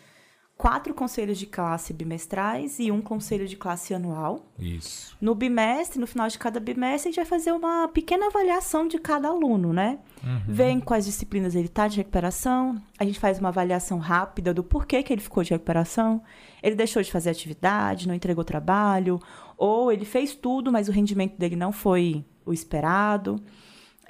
quatro 0.59 0.93
conselhos 0.93 1.39
de 1.39 1.45
classe 1.45 1.93
bimestrais 1.93 2.79
e 2.79 2.91
um 2.91 3.01
conselho 3.01 3.47
de 3.47 3.55
classe 3.55 3.93
anual. 3.93 4.45
Isso. 4.59 5.15
No 5.21 5.33
bimestre, 5.33 5.97
no 5.97 6.05
final 6.05 6.27
de 6.27 6.37
cada 6.37 6.59
bimestre, 6.59 7.07
a 7.07 7.11
gente 7.11 7.15
vai 7.15 7.25
fazer 7.25 7.53
uma 7.53 7.87
pequena 7.87 8.27
avaliação 8.27 8.85
de 8.85 8.99
cada 8.99 9.29
aluno, 9.29 9.71
né? 9.71 9.99
Vê 10.45 10.69
em 10.69 10.81
quais 10.81 11.05
disciplinas 11.05 11.55
ele 11.55 11.67
está 11.67 11.87
de 11.87 11.95
recuperação, 11.95 12.75
a 12.99 13.05
gente 13.05 13.17
faz 13.17 13.39
uma 13.39 13.47
avaliação 13.47 13.99
rápida 13.99 14.53
do 14.53 14.61
porquê 14.61 15.01
que 15.01 15.13
ele 15.13 15.21
ficou 15.21 15.41
de 15.43 15.51
recuperação, 15.51 16.21
ele 16.61 16.75
deixou 16.75 17.01
de 17.01 17.09
fazer 17.09 17.29
atividade, 17.29 18.05
não 18.05 18.13
entregou 18.13 18.43
trabalho, 18.43 19.17
ou 19.57 19.93
ele 19.93 20.03
fez 20.03 20.35
tudo, 20.35 20.73
mas 20.73 20.89
o 20.89 20.91
rendimento 20.91 21.37
dele 21.37 21.55
não 21.55 21.71
foi 21.71 22.25
o 22.45 22.51
esperado. 22.51 23.41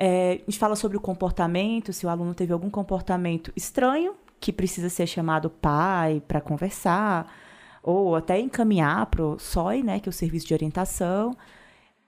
É, 0.01 0.39
a 0.41 0.45
gente 0.49 0.57
fala 0.57 0.77
sobre 0.77 0.95
o 0.95 1.01
comportamento, 1.01 1.91
se 1.91 2.05
o 2.05 2.09
aluno 2.09 2.33
teve 2.33 2.53
algum 2.53 2.69
comportamento 2.69 3.51
estranho, 3.53 4.13
que 4.39 4.53
precisa 4.53 4.87
ser 4.89 5.05
chamado 5.05 5.49
pai 5.49 6.23
para 6.25 6.39
conversar, 6.39 7.29
ou 7.83 8.15
até 8.15 8.39
encaminhar 8.39 9.07
para 9.07 9.21
o 9.21 9.37
SOI, 9.37 9.83
né, 9.83 9.99
que 9.99 10.07
é 10.07 10.11
o 10.11 10.13
Serviço 10.13 10.47
de 10.47 10.53
Orientação. 10.53 11.35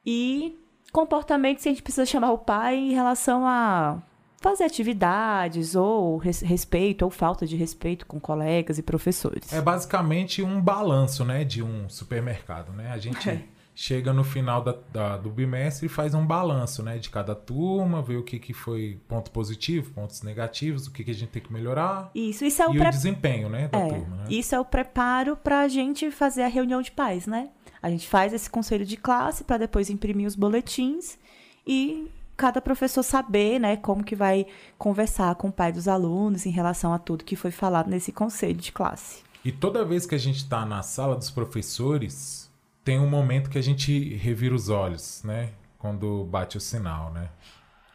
E 0.06 0.58
comportamentos 0.94 1.64
que 1.64 1.70
a 1.70 1.72
gente 1.74 1.84
precisa 1.84 2.06
chamar 2.06 2.32
o 2.32 2.38
pai 2.38 2.78
em 2.78 2.94
relação 2.94 3.46
a 3.46 4.02
fazer 4.40 4.64
atividades, 4.64 5.76
ou 5.76 6.18
res- 6.18 6.42
respeito, 6.42 7.04
ou 7.04 7.12
falta 7.12 7.46
de 7.46 7.56
respeito 7.58 8.06
com 8.08 8.20
colegas 8.20 8.78
e 8.78 8.82
professores. 8.82 9.52
É 9.52 9.62
basicamente 9.62 10.42
um 10.42 10.62
balanço, 10.62 11.26
né, 11.26 11.44
de 11.44 11.62
um 11.62 11.90
supermercado, 11.90 12.72
né? 12.72 12.90
A 12.92 12.98
gente 12.98 13.30
É. 13.30 13.44
chega 13.84 14.14
no 14.14 14.24
final 14.24 14.62
da, 14.64 14.76
da- 14.94 15.18
do 15.18 15.28
bimestre 15.32 15.88
e 15.88 15.90
faz 15.90 16.14
um 16.14 16.24
balanço, 16.24 16.84
né, 16.84 17.00
de 17.00 17.10
cada 17.10 17.34
turma, 17.34 18.00
vê 18.00 18.16
o 18.16 18.22
que, 18.24 18.38
que 18.38 18.54
foi 18.54 19.00
ponto 19.08 19.32
positivo, 19.32 19.92
pontos 19.92 20.22
negativos, 20.22 20.86
o 20.86 20.92
que, 20.92 21.04
que 21.04 21.10
a 21.10 21.14
gente 21.16 21.30
tem 21.30 21.42
que 21.42 21.52
melhorar 21.52 22.12
Isso, 22.14 22.46
isso 22.46 22.62
é 22.62 22.68
o 22.68 22.76
e 22.76 22.78
pré- 22.78 22.90
o 22.90 22.92
desempenho, 22.92 23.50
né, 23.50 23.68
da 23.70 23.80
É, 23.80 23.90
turma, 23.90 24.16
né? 24.18 24.26
isso 24.30 24.54
é 24.54 24.60
o 24.60 24.64
preparo 24.66 25.36
para 25.36 25.62
a 25.62 25.68
gente 25.68 26.12
fazer 26.12 26.44
a 26.44 26.48
reunião 26.48 26.80
de 26.80 26.92
pais, 26.92 27.26
né? 27.26 27.50
A 27.82 27.90
gente 27.90 28.08
faz 28.08 28.32
esse 28.34 28.48
conselho 28.48 28.86
de 28.86 28.98
classe 28.98 29.44
para 29.44 29.58
depois 29.58 29.90
imprimir 29.90 30.28
os 30.28 30.36
boletins 30.36 31.18
e 31.66 32.08
cada 32.38 32.62
professor 32.62 33.02
saber, 33.02 33.58
né, 33.60 33.78
como 33.78 34.04
que 34.04 34.16
vai 34.16 34.46
conversar 34.78 35.34
com 35.34 35.48
o 35.48 35.52
pai 35.52 35.72
dos 35.72 35.88
alunos 35.88 36.46
em 36.46 36.52
relação 36.52 36.94
a 36.94 37.00
tudo 37.00 37.24
que 37.24 37.36
foi 37.36 37.50
falado 37.50 37.90
nesse 37.90 38.12
conselho 38.12 38.60
de 38.60 38.72
classe. 38.72 39.24
E 39.44 39.52
toda 39.52 39.84
vez 39.84 40.06
que 40.06 40.14
a 40.14 40.20
gente 40.20 40.38
está 40.38 40.68
na 40.68 40.84
sala 40.84 41.16
dos 41.16 41.32
professores, 41.32 42.51
tem 42.84 43.00
um 43.00 43.10
momento 43.10 43.50
que 43.50 43.58
a 43.58 43.62
gente 43.62 44.16
revira 44.16 44.56
os 44.56 44.70
olhos, 44.70 45.24
né? 45.24 45.52
Quando 45.78 46.24
bate 46.26 46.58
o 46.58 46.62
sinal, 46.62 47.12
né? 47.12 47.30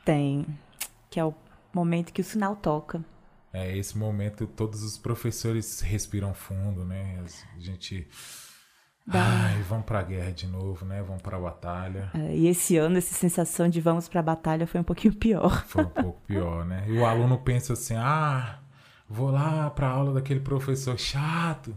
Tem, 0.05 0.47
que 1.11 1.19
é 1.21 1.25
o 1.25 1.35
momento 1.73 2.13
que 2.13 2.21
o 2.21 2.25
sinal 2.25 2.57
toca. 2.57 3.05
É 3.53 3.77
esse 3.77 3.97
momento 3.97 4.47
todos 4.47 4.83
os 4.83 4.99
professores 4.99 5.81
respiram 5.81 6.35
fundo, 6.35 6.85
né? 6.85 7.23
A 7.57 7.61
gente 7.61 8.07
Ai, 9.09 9.63
vamos 9.63 9.87
pra 9.87 10.03
guerra 10.03 10.33
de 10.33 10.49
novo, 10.49 10.85
né? 10.85 11.01
Vamos 11.03 11.23
pra 11.23 11.39
batalha. 11.39 12.11
É, 12.13 12.35
E 12.37 12.49
esse 12.49 12.77
ano, 12.77 12.99
essa 12.99 13.15
sensação 13.15 13.69
de 13.69 13.81
vamos 13.81 14.09
para 14.09 14.19
a 14.21 14.23
batalha 14.23 14.67
foi 14.67 14.81
um 14.81 14.85
pouquinho 14.85 15.15
pior. 15.17 15.65
Foi 15.67 15.85
um 15.85 15.89
pouco 15.89 16.21
pior, 16.27 16.65
né? 16.65 16.85
E 16.89 16.99
o 16.99 17.07
aluno 17.07 17.39
pensa 17.39 17.75
assim: 17.75 17.95
"Ah, 17.97 18.59
vou 19.09 19.31
lá 19.31 19.71
pra 19.71 19.89
aula 19.89 20.13
daquele 20.13 20.41
professor 20.41 20.99
chato". 20.99 21.77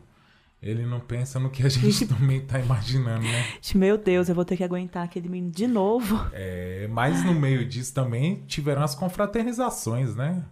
Ele 0.62 0.86
não 0.86 1.00
pensa 1.00 1.40
no 1.40 1.50
que 1.50 1.66
a 1.66 1.70
gente 1.70 2.06
também 2.08 2.42
tá 2.42 2.60
imaginando, 2.60 3.24
né? 3.24 3.46
Meu 3.76 3.98
Deus, 3.98 4.28
eu 4.28 4.36
vou 4.36 4.44
ter 4.44 4.58
que 4.58 4.64
aguentar 4.64 5.06
aquele 5.06 5.30
menino 5.30 5.52
de 5.52 5.66
novo. 5.68 6.20
É, 6.34 6.88
mas 6.92 7.24
no 7.24 7.34
meio 7.34 7.66
disso 7.66 7.94
também 7.94 8.44
tiveram 8.46 8.84
as 8.84 8.94
confraternizações, 8.94 10.16
né? 10.16 10.44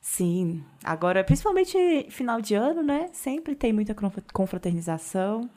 Sim, 0.00 0.62
agora, 0.84 1.24
principalmente 1.24 2.06
final 2.10 2.40
de 2.40 2.54
ano, 2.54 2.82
né? 2.82 3.08
Sempre 3.12 3.54
tem 3.56 3.72
muita 3.72 3.94
confra- 3.94 4.22
confraternização. 4.32 5.48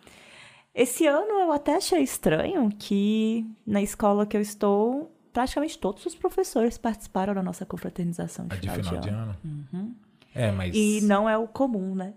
Esse 0.73 1.05
ano 1.05 1.31
eu 1.41 1.51
até 1.51 1.75
achei 1.75 2.01
estranho 2.01 2.69
que 2.69 3.45
na 3.67 3.81
escola 3.81 4.25
que 4.25 4.37
eu 4.37 4.41
estou, 4.41 5.11
praticamente 5.33 5.77
todos 5.77 6.05
os 6.05 6.15
professores 6.15 6.77
participaram 6.77 7.33
da 7.33 7.43
nossa 7.43 7.65
confraternização 7.65 8.47
de, 8.47 8.53
A 8.53 8.59
de 8.59 8.69
final, 8.69 8.83
final 8.83 9.01
de 9.01 9.07
de 9.09 9.13
ano. 9.13 9.37
ano. 9.73 9.95
É, 10.33 10.51
mas. 10.51 10.73
E 10.75 11.01
não 11.01 11.27
é 11.29 11.37
o 11.37 11.47
comum, 11.47 11.93
né? 11.95 12.13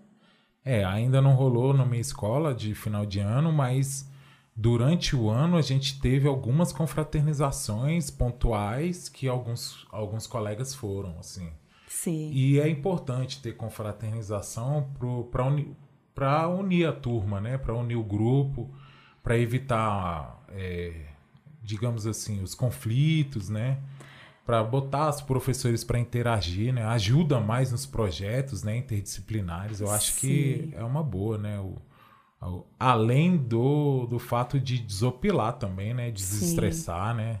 É, 0.65 0.83
ainda 0.83 1.21
não 1.21 1.33
rolou 1.33 1.73
na 1.73 1.85
minha 1.85 2.01
escola 2.01 2.53
de 2.53 2.73
final 2.73 3.05
de 3.05 3.19
ano, 3.19 3.51
mas 3.51 4.09
durante 4.55 5.15
o 5.15 5.29
ano 5.29 5.57
a 5.57 5.61
gente 5.61 5.99
teve 5.99 6.27
algumas 6.27 6.71
confraternizações 6.71 8.09
pontuais 8.09 9.09
que 9.09 9.27
alguns, 9.27 9.85
alguns 9.91 10.25
colegas 10.25 10.73
foram, 10.73 11.17
assim. 11.19 11.49
Sim. 11.87 12.31
E 12.33 12.59
é 12.59 12.67
importante 12.67 13.41
ter 13.41 13.55
confraternização 13.55 14.89
para 15.31 15.45
uni, 15.45 15.75
unir 16.57 16.87
a 16.87 16.93
turma, 16.93 17.39
né? 17.39 17.57
Para 17.57 17.75
unir 17.75 17.95
o 17.95 18.03
grupo, 18.03 18.73
para 19.21 19.37
evitar, 19.37 20.43
é, 20.49 21.07
digamos 21.61 22.07
assim, 22.07 22.41
os 22.41 22.55
conflitos, 22.55 23.49
né? 23.49 23.79
Para 24.45 24.61
botar 24.63 25.09
os 25.09 25.21
professores 25.21 25.83
para 25.85 25.97
interagir, 25.97 26.73
né? 26.73 26.83
Ajuda 26.85 27.39
mais 27.39 27.71
nos 27.71 27.85
projetos, 27.85 28.61
né? 28.63 28.75
Interdisciplinares. 28.77 29.79
Eu 29.79 29.89
acho 29.89 30.15
que 30.19 30.69
Sim. 30.71 30.77
é 30.77 30.83
uma 30.83 31.01
boa, 31.01 31.37
né? 31.37 31.59
O, 31.59 31.77
o- 32.45 32.65
além 32.77 33.37
do, 33.37 34.05
do 34.05 34.19
fato 34.19 34.59
de 34.59 34.77
desopilar 34.79 35.53
também, 35.53 35.93
né? 35.93 36.11
Desestressar, 36.11 37.15
né? 37.15 37.39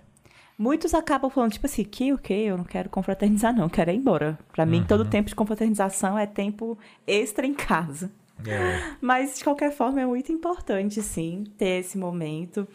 Muitos 0.57 0.93
acabam 0.93 1.29
falando, 1.29 1.51
tipo 1.51 1.65
assim, 1.65 1.83
que 1.83 2.13
o 2.13 2.17
que? 2.17 2.33
Eu 2.33 2.57
não 2.57 2.63
quero 2.63 2.87
confraternizar, 2.89 3.53
não, 3.53 3.67
quero 3.67 3.91
ir 3.91 3.95
embora. 3.97 4.37
Mim, 4.65 4.77
Uhum. 4.79 4.83
todo 4.85 5.03
tempo 5.03 5.27
de 5.27 5.35
confraternização 5.35 6.17
é 6.17 6.25
tempo 6.25 6.77
extra 7.05 7.45
em 7.45 7.53
casa. 7.53 8.09
É, 8.45 8.95
Mas, 9.01 9.37
de 9.37 9.43
qualquer 9.43 9.71
forma, 9.71 9.99
é 10.01 10.05
muito 10.05 10.31
importante, 10.31 11.01
sim, 11.01 11.43
ter 11.57 11.79
esse 11.81 11.97
momento. 11.97 12.67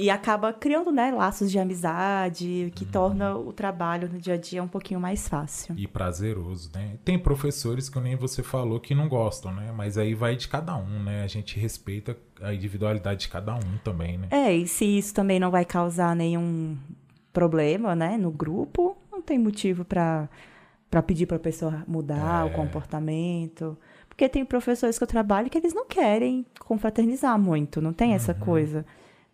E 0.00 0.10
acaba 0.10 0.52
criando, 0.52 0.92
né, 0.92 1.10
laços 1.10 1.50
de 1.50 1.58
amizade, 1.58 2.66
o 2.68 2.70
que 2.70 2.84
Uhum. 2.84 2.90
torna 2.92 3.34
o 3.36 3.52
trabalho 3.52 4.08
no 4.08 4.16
dia 4.16 4.34
a 4.34 4.36
dia 4.36 4.62
um 4.62 4.68
pouquinho 4.68 5.00
mais 5.00 5.26
fácil. 5.28 5.74
e 5.76 5.88
prazeroso, 5.88 6.70
né? 6.72 6.96
Tem 7.04 7.18
professores 7.18 7.88
que 7.88 7.98
nem 7.98 8.14
você 8.14 8.40
falou 8.42 8.78
que 8.78 8.94
não 8.94 9.08
gostam, 9.08 9.52
né? 9.52 9.72
Mas 9.76 9.98
aí 9.98 10.14
vai 10.14 10.36
de 10.36 10.46
cada 10.46 10.76
um, 10.76 11.02
né? 11.02 11.24
A 11.24 11.26
gente 11.26 11.58
respeita 11.58 12.16
a 12.40 12.54
individualidade 12.54 13.22
de 13.22 13.28
cada 13.28 13.56
um 13.56 13.76
também, 13.82 14.16
né? 14.18 14.28
É, 14.30 14.54
e 14.54 14.68
se 14.68 14.84
isso 14.84 15.12
também 15.12 15.40
não 15.40 15.50
vai 15.50 15.64
causar 15.64 16.14
nenhum 16.14 16.76
problema, 17.32 17.96
né, 17.96 18.16
no 18.16 18.30
grupo, 18.30 18.96
não 19.10 19.20
tem 19.20 19.36
motivo 19.38 19.84
para 19.84 20.28
para 20.90 21.02
pedir 21.02 21.26
para 21.26 21.36
a 21.36 21.40
pessoa 21.40 21.84
mudar 21.86 22.46
o 22.46 22.48
É. 22.48 22.52
comportamento. 22.52 23.76
Porque 24.08 24.26
tem 24.26 24.42
professores 24.42 24.96
que 24.96 25.04
eu 25.04 25.08
trabalho 25.08 25.50
que 25.50 25.58
eles 25.58 25.74
não 25.74 25.84
querem 25.86 26.46
confraternizar 26.60 27.38
muito, 27.38 27.80
não 27.82 27.92
tem 27.92 28.14
essa 28.14 28.32
Uhum. 28.32 28.38
coisa. 28.38 28.86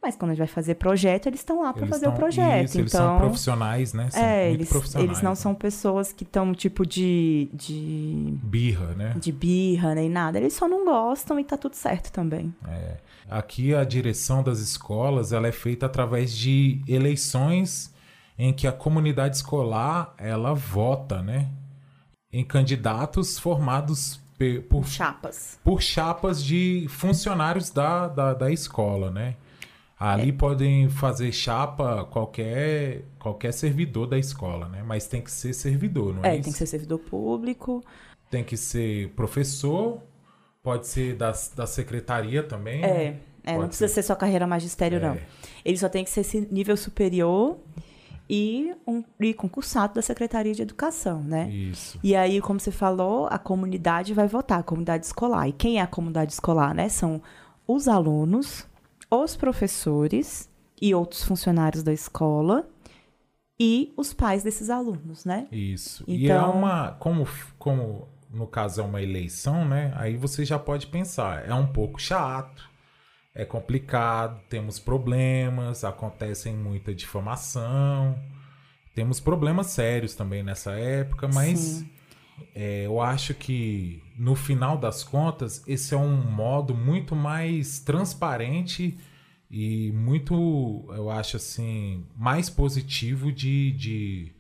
Mas 0.05 0.17
quando 0.17 0.33
a 0.33 0.35
gente 0.35 0.41
vai 0.41 0.47
fazer 0.47 0.75
projeto, 0.75 1.29
eles 1.29 1.41
estão 1.41 1.63
lá 1.63 1.73
para 1.73 1.87
fazer 1.87 2.05
tão, 2.05 2.13
o 2.13 2.17
projeto. 2.17 2.67
Isso, 2.67 2.79
então, 2.79 2.83
eles 2.83 2.93
são 2.93 3.19
profissionais, 3.19 3.95
né? 3.95 4.11
São 4.11 4.23
é, 4.23 4.49
muito 4.49 4.61
eles, 4.61 4.69
profissionais. 4.69 5.11
eles 5.11 5.23
não 5.23 5.31
né? 5.31 5.35
são 5.35 5.55
pessoas 5.55 6.13
que 6.13 6.25
estão 6.25 6.53
tipo 6.53 6.85
de, 6.85 7.49
de 7.55 8.39
birra, 8.43 8.95
né? 8.95 9.15
de 9.17 9.33
birra 9.33 9.95
nem 9.95 10.11
nada. 10.11 10.39
Eles 10.39 10.53
só 10.53 10.69
não 10.69 10.85
gostam 10.85 11.41
e 11.41 11.45
tá 11.45 11.57
tudo 11.57 11.75
certo 11.75 12.13
também. 12.13 12.55
É. 12.69 12.99
Aqui 13.31 13.75
a 13.75 13.83
direção 13.83 14.43
das 14.43 14.59
escolas 14.59 15.33
ela 15.33 15.49
é 15.49 15.53
feita 15.53 15.87
através 15.87 16.37
de 16.37 16.83
eleições 16.87 17.91
em 18.39 18.53
que 18.53 18.67
a 18.67 18.73
comunidade 18.73 19.37
escolar 19.37 20.13
ela 20.19 20.53
vota, 20.53 21.23
né? 21.23 21.49
Em 22.31 22.45
candidatos 22.45 23.39
formados 23.39 24.21
por 24.69 24.85
Chapas. 24.87 25.59
por 25.65 25.81
chapas 25.81 26.45
de 26.45 26.87
funcionários 26.91 27.71
da, 27.71 28.09
da, 28.09 28.35
da 28.35 28.51
escola, 28.51 29.11
né? 29.11 29.37
Ali 29.99 30.31
É. 30.31 30.33
podem 30.33 30.89
fazer 30.89 31.31
chapa 31.33 32.05
qualquer 32.05 33.05
qualquer 33.19 33.53
servidor 33.53 34.07
da 34.07 34.19
escola, 34.19 34.69
né? 34.69 34.83
Mas 34.85 35.07
tem 35.07 35.23
que 35.23 35.31
ser 35.31 35.53
servidor, 35.53 36.15
não 36.15 36.25
é, 36.25 36.31
É, 36.31 36.35
isso? 36.35 36.45
tem 36.45 36.53
que 36.53 36.59
ser 36.59 36.67
servidor 36.67 36.99
público. 36.99 37.83
Tem 38.31 38.43
que 38.43 38.57
ser 38.57 39.11
professor, 39.11 40.03
pode 40.63 40.87
ser 40.87 41.15
da, 41.15 41.33
da 41.55 41.67
secretaria 41.67 42.43
também. 42.43 42.85
É, 42.85 43.17
é 43.45 43.57
não 43.57 43.69
precisa 43.69 43.89
ser. 43.89 44.03
só 44.03 44.15
carreira 44.15 44.47
magistério, 44.47 45.01
não. 45.01 45.15
É. 45.15 45.23
Ele 45.65 45.77
só 45.79 45.89
tem 45.89 46.05
que 46.05 46.11
ser 46.11 46.21
esse 46.21 46.41
nível 46.51 46.77
superior 46.77 47.57
e, 48.29 48.75
um, 48.87 49.05
e 49.21 49.35
concursado 49.35 49.95
da 49.95 50.03
Secretaria 50.03 50.55
de 50.55 50.63
Educação, 50.63 51.23
né? 51.23 51.49
Isso. 51.51 51.99
E 52.03 52.17
aí, 52.17 52.41
como 52.41 52.59
você 52.59 52.71
falou, 52.71 53.27
a 53.31 53.39
comunidade 53.39 54.15
vai 54.15 54.27
votar, 54.27 54.61
a 54.61 54.63
comunidade 54.63 55.05
escolar. 55.07 55.47
E 55.49 55.53
quem 55.53 55.79
é 55.79 55.83
a 55.83 55.87
comunidade 55.87 56.33
escolar, 56.33 56.75
né? 56.75 56.89
São 56.89 57.23
os 57.67 57.87
alunos, 57.87 58.67
os 59.23 59.37
professores 59.37 60.49
e 60.81 60.95
outros 60.95 61.23
funcionários 61.23 61.83
da 61.83 61.93
escola 61.93 62.67
e 63.61 63.93
os 63.97 64.13
pais 64.13 64.43
desses 64.43 64.69
alunos, 64.71 65.25
né? 65.25 65.47
Isso. 65.53 66.03
E 66.09 66.29
é 66.31 66.35
Então- 66.35 66.53
uma. 66.53 66.93
Como, 66.99 67.27
como 67.59 68.09
no 68.31 68.47
caso 68.47 68.81
é 68.81 68.85
uma 68.85 69.01
eleição, 69.01 69.65
né? 69.65 69.93
Aí 69.97 70.17
você 70.17 70.45
já 70.45 70.59
pode 70.59 70.89
pensar, 70.89 71.49
é 71.49 71.55
um 71.55 71.67
pouco 71.69 72.01
chato, 72.01 72.69
é 73.35 73.45
complicado, 73.45 74.41
temos 74.49 74.79
problemas, 74.81 75.85
acontecem 75.85 76.55
muita 76.57 76.93
difamação, 76.95 78.19
temos 78.95 79.21
problemas 79.21 79.69
sérios 79.69 80.15
também 80.17 80.43
nessa 80.43 80.73
época, 80.73 81.29
mas 81.29 81.59
Sim. 81.61 81.91
É, 82.55 82.87
eu 82.87 83.01
acho 83.01 83.35
que 83.35 84.03
no 84.19 84.35
final 84.35 84.77
das 84.79 85.03
contas, 85.05 85.63
esse 85.67 85.95
é 85.95 85.97
um 85.97 86.17
modo 86.17 86.75
muito 86.75 87.15
mais 87.17 87.79
transparente 87.81 88.97
e 89.51 89.93
muito, 89.93 90.85
eu 90.97 91.11
acho 91.11 91.37
assim, 91.37 92.05
mais 92.17 92.49
positivo 92.51 93.31
de, 93.33 93.71
de, 93.73 94.33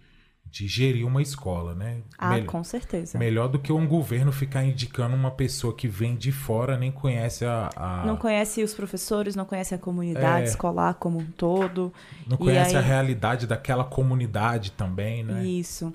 de 0.50 0.66
gerir 0.66 1.06
uma 1.06 1.22
escola, 1.22 1.74
né? 1.74 1.98
Ah, 2.18 2.40
com 2.40 2.64
certeza. 2.64 3.16
Melhor 3.18 3.48
do 3.48 3.58
que 3.58 3.72
um 3.72 3.86
governo 3.86 4.32
ficar 4.32 4.64
indicando 4.64 5.14
uma 5.14 5.30
pessoa 5.30 5.74
que 5.74 5.86
vem 5.86 6.16
de 6.16 6.32
fora, 6.32 6.76
nem 6.76 6.90
conhece 6.90 7.44
a. 7.44 7.70
a- 7.76 8.04
Não 8.06 8.16
conhece 8.16 8.62
os 8.62 8.74
professores, 8.74 9.36
não 9.36 9.44
conhece 9.44 9.74
a 9.74 9.78
comunidade 9.78 10.46
É. 10.46 10.48
escolar 10.48 10.94
como 10.94 11.18
um 11.18 11.26
todo. 11.26 11.92
não 12.26 12.36
conhece 12.36 12.70
aí- 12.76 12.82
a 12.82 12.86
realidade 12.86 13.46
daquela 13.46 13.84
comunidade 13.84 14.72
também, 14.72 15.22
né? 15.22 15.44
Isso. 15.44 15.92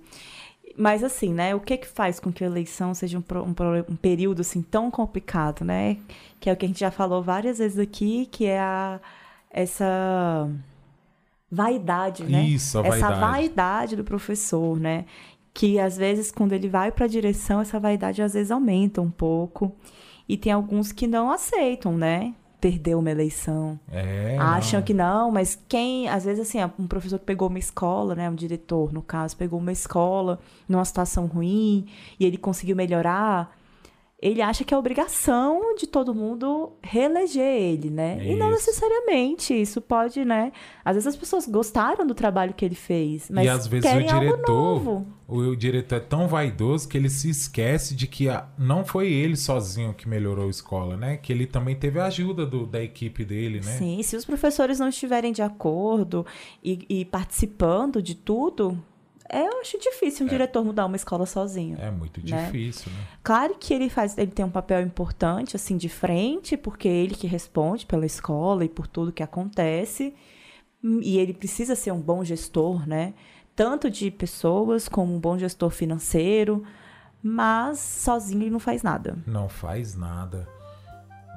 Mas 0.81 1.03
assim, 1.03 1.33
né? 1.33 1.53
O 1.53 1.59
que 1.59 1.75
que 1.77 1.87
faz 1.87 2.19
com 2.21 2.31
que 2.31 2.41
a 2.43 2.47
eleição 2.47 2.93
seja 2.93 3.17
um, 3.17 3.21
pro- 3.21 3.43
um, 3.43 3.53
pro- 3.53 3.85
um 3.89 3.95
período 3.97 4.39
assim 4.41 4.61
tão 4.61 4.89
complicado, 4.89 5.65
né? 5.65 5.97
Que 6.39 6.49
é 6.49 6.53
o 6.53 6.55
que 6.55 6.65
a 6.65 6.67
gente 6.69 6.79
já 6.79 6.89
falou 6.89 7.21
várias 7.21 7.57
vezes 7.57 7.77
aqui, 7.77 8.25
que 8.31 8.45
é 8.45 8.59
a 8.59 8.99
essa 9.51 10.49
vaidade, 11.51 12.23
né? 12.23 12.43
Isso, 12.43 12.77
a 12.79 12.81
essa 12.87 12.99
vaidade. 13.09 13.19
vaidade 13.19 13.95
do 13.95 14.03
professor, 14.03 14.79
né? 14.79 15.05
Que 15.53 15.79
às 15.79 15.97
vezes 15.97 16.31
quando 16.31 16.53
ele 16.53 16.69
vai 16.69 16.91
para 16.91 17.05
a 17.05 17.09
direção, 17.09 17.59
essa 17.59 17.79
vaidade 17.79 18.21
às 18.21 18.33
vezes 18.33 18.51
aumenta 18.51 19.01
um 19.01 19.11
pouco. 19.11 19.75
E 20.27 20.37
tem 20.37 20.51
alguns 20.53 20.91
que 20.91 21.07
não 21.07 21.31
aceitam, 21.31 21.97
né? 21.97 22.33
Perder 22.59 22.95
uma 22.95 23.09
eleição 23.09 23.79
É. 23.89 24.35
acham 24.37 24.79
não. 24.79 24.85
que 24.85 24.93
não, 24.93 25.31
mas 25.31 25.57
quem, 25.67 26.09
às 26.09 26.25
vezes 26.25 26.41
assim, 26.47 26.57
um 26.77 26.87
professor 26.87 27.17
que 27.17 27.25
pegou 27.25 27.47
uma 27.47 27.59
escola, 27.59 28.15
né, 28.15 28.29
um 28.29 28.35
diretor, 28.35 28.91
no 28.91 29.01
caso, 29.01 29.37
pegou 29.37 29.59
uma 29.59 29.71
escola 29.71 30.39
numa 30.67 30.83
situação 30.83 31.25
ruim 31.25 31.87
e 32.19 32.25
ele 32.25 32.37
conseguiu 32.37 32.75
melhorar, 32.75 33.57
ele 34.21 34.41
acha 34.41 34.65
que 34.65 34.73
é 34.73 34.77
obrigação 34.77 35.75
de 35.75 35.87
todo 35.87 36.13
mundo 36.13 36.73
reeleger 36.81 37.41
ele, 37.45 37.89
né? 37.89 38.19
E 38.21 38.35
não 38.35 38.47
Isso. 38.53 38.67
necessariamente, 38.67 39.53
isso 39.53 39.79
pode, 39.79 40.25
né? 40.25 40.51
Às 40.83 40.95
vezes 40.95 41.07
as 41.07 41.15
pessoas 41.15 41.47
gostaram 41.47 42.05
do 42.05 42.13
trabalho 42.13 42.53
que 42.53 42.65
ele 42.65 42.75
fez, 42.75 43.29
mas 43.29 43.45
e 43.45 43.49
às 43.49 43.65
vezes 43.65 43.89
o 43.89 43.93
querem 43.93 44.09
algo 44.09 44.25
diretor, 44.25 45.05
o, 45.27 45.37
o 45.37 45.55
diretor 45.55 45.95
é 45.95 45.99
tão 46.01 46.27
vaidoso 46.27 46.87
que 46.89 46.97
ele 46.97 47.09
se 47.09 47.29
esquece 47.29 47.95
de 47.95 48.07
que 48.07 48.27
a- 48.27 48.49
não 48.57 48.83
foi 48.83 49.09
ele 49.11 49.37
sozinho 49.37 49.93
que 49.93 50.07
melhorou 50.09 50.47
a 50.47 50.49
escola, 50.49 50.97
né? 50.97 51.15
Que 51.15 51.31
ele 51.31 51.47
também 51.47 51.75
teve 51.75 51.99
a 51.99 52.05
ajuda 52.05 52.45
do- 52.45 52.65
da 52.65 52.83
equipe 52.83 53.23
dele, 53.23 53.61
né? 53.63 53.77
Sim, 53.77 54.03
se 54.03 54.17
os 54.17 54.25
professores 54.25 54.79
não 54.79 54.89
estiverem 54.89 55.31
de 55.31 55.41
acordo 55.41 56.25
e, 56.61 56.85
e 56.89 57.05
participando 57.05 58.01
de 58.01 58.15
tudo, 58.15 58.77
é, 59.29 59.47
eu 59.47 59.59
acho 59.61 59.77
difícil 59.79 60.25
um 60.25 60.29
diretor 60.29 60.63
mudar 60.65 60.85
uma 60.85 60.95
escola 60.95 61.25
sozinho. 61.25 61.77
É 61.79 61.89
muito 61.91 62.19
Né? 62.27 62.45
difícil, 62.45 62.91
né? 62.91 62.97
Claro 63.23 63.55
que 63.59 63.73
ele 63.73 63.89
faz, 63.89 64.17
ele 64.17 64.31
tem 64.31 64.43
um 64.45 64.49
papel 64.49 64.81
importante 64.81 65.55
assim 65.55 65.77
de 65.77 65.87
frente, 65.89 66.57
porque 66.57 66.87
é 66.87 66.91
ele 66.91 67.15
que 67.15 67.27
responde 67.27 67.85
pela 67.85 68.05
escola 68.05 68.65
e 68.65 68.69
por 68.69 68.87
tudo 68.87 69.11
que 69.11 69.23
acontece. 69.23 70.13
E 70.83 71.17
ele 71.17 71.33
precisa 71.33 71.75
ser 71.75 71.91
um 71.91 71.99
bom 72.01 72.23
gestor, 72.23 72.87
né? 72.87 73.13
Tanto 73.55 73.89
de 73.89 74.09
pessoas 74.09 74.87
como 74.87 75.13
um 75.13 75.19
bom 75.19 75.37
gestor 75.37 75.69
financeiro, 75.69 76.63
mas 77.21 77.79
sozinho 77.79 78.43
ele 78.43 78.49
não 78.49 78.59
faz 78.59 78.81
nada. 78.81 79.17
Não 79.27 79.49
faz 79.49 79.95
nada. 79.95 80.47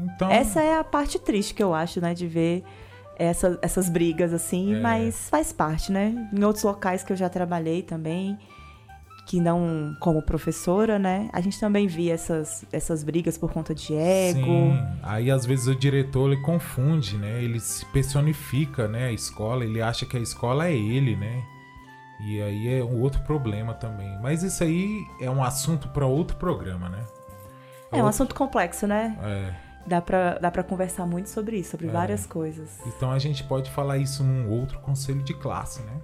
Então, 0.01 0.31
Essa 0.31 0.63
é 0.63 0.79
a 0.79 0.85
parte 0.85 1.19
triste 1.19 1.55
que 1.55 1.63
eu 1.63 1.75
acho, 1.75 2.01
né, 2.01 2.15
de 2.15 2.27
ver 2.27 2.65
essa- 3.17 3.59
essas 3.63 3.89
brigas 3.89 4.33
assim, 4.33 4.75
É. 4.75 4.81
mas 4.81 5.29
faz 5.29 5.53
parte, 5.53 5.91
né? 5.93 6.29
Em 6.33 6.45
outros 6.45 6.65
locais 6.65 7.03
que 7.03 7.13
eu 7.13 7.17
já 7.17 7.29
trabalhei 7.29 7.83
também, 7.83 8.39
que 9.27 9.39
não 9.41 9.97
como 10.01 10.21
professora, 10.23 10.99
né? 10.99 11.29
A 11.33 11.41
gente 11.41 11.59
também 11.61 11.87
via 11.87 12.13
essas, 12.15 12.65
essas 12.73 13.05
brigas 13.05 13.39
por 13.39 13.53
conta 13.53 13.73
de 13.75 13.95
ego. 13.95 14.45
Sim. 14.45 14.79
Aí 15.03 15.31
às 15.31 15.47
vezes 15.47 15.67
o 15.69 15.75
diretor 15.77 16.33
ele 16.33 16.41
confunde, 16.43 17.17
né? 17.17 17.43
Ele 17.43 17.61
se 17.61 17.85
personifica, 17.87 18.89
né? 18.89 19.07
A 19.07 19.13
escola, 19.13 19.65
ele 19.65 19.81
acha 19.81 20.05
que 20.05 20.17
a 20.17 20.21
escola 20.21 20.67
é 20.67 20.75
ele, 20.77 21.15
né? 21.17 21.43
E 22.25 22.41
aí 22.43 22.75
é 22.81 22.85
um 22.85 23.01
outro 23.01 23.21
problema 23.23 23.75
também. 23.75 24.19
Mas 24.21 24.43
isso 24.43 24.63
aí 24.63 25.05
é 25.21 25.31
um 25.31 25.43
assunto 25.43 25.89
para 25.89 26.05
outro 26.07 26.37
programa, 26.37 26.89
né? 26.89 26.99
É 27.91 27.97
um 27.97 27.99
Outro- 27.99 28.09
assunto 28.09 28.35
complexo, 28.35 28.87
né? 28.87 29.17
É. 29.23 29.55
Dá 29.87 30.01
pra, 30.01 30.39
dá 30.39 30.51
pra 30.51 30.63
conversar 30.63 31.07
muito 31.07 31.29
sobre 31.29 31.59
isso, 31.59 31.73
sobre 31.73 31.89
várias 31.89 32.25
coisas. 32.25 32.81
Então 32.87 33.11
a 33.11 33.19
gente 33.19 33.43
pode 33.45 33.71
falar 33.71 33.99
isso 33.99 34.23
num 34.23 34.51
outro 34.51 34.79
conselho 34.81 35.23
de 35.23 35.35
classe, 35.35 35.83
né? 35.83 36.01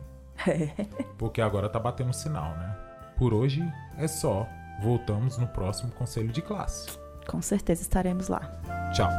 Porque 1.16 1.40
agora 1.40 1.68
tá 1.68 1.78
batendo 1.78 2.12
sinal, 2.12 2.56
né? 2.56 2.76
Por 3.16 3.32
hoje 3.34 3.62
é 3.96 4.06
só. 4.06 4.46
Voltamos 4.80 5.36
no 5.38 5.46
próximo 5.48 5.90
conselho 5.92 6.28
de 6.28 6.40
classe. 6.40 6.88
Com 7.26 7.42
certeza 7.42 7.82
estaremos 7.82 8.28
lá. 8.28 8.40
Tchau. 8.94 9.10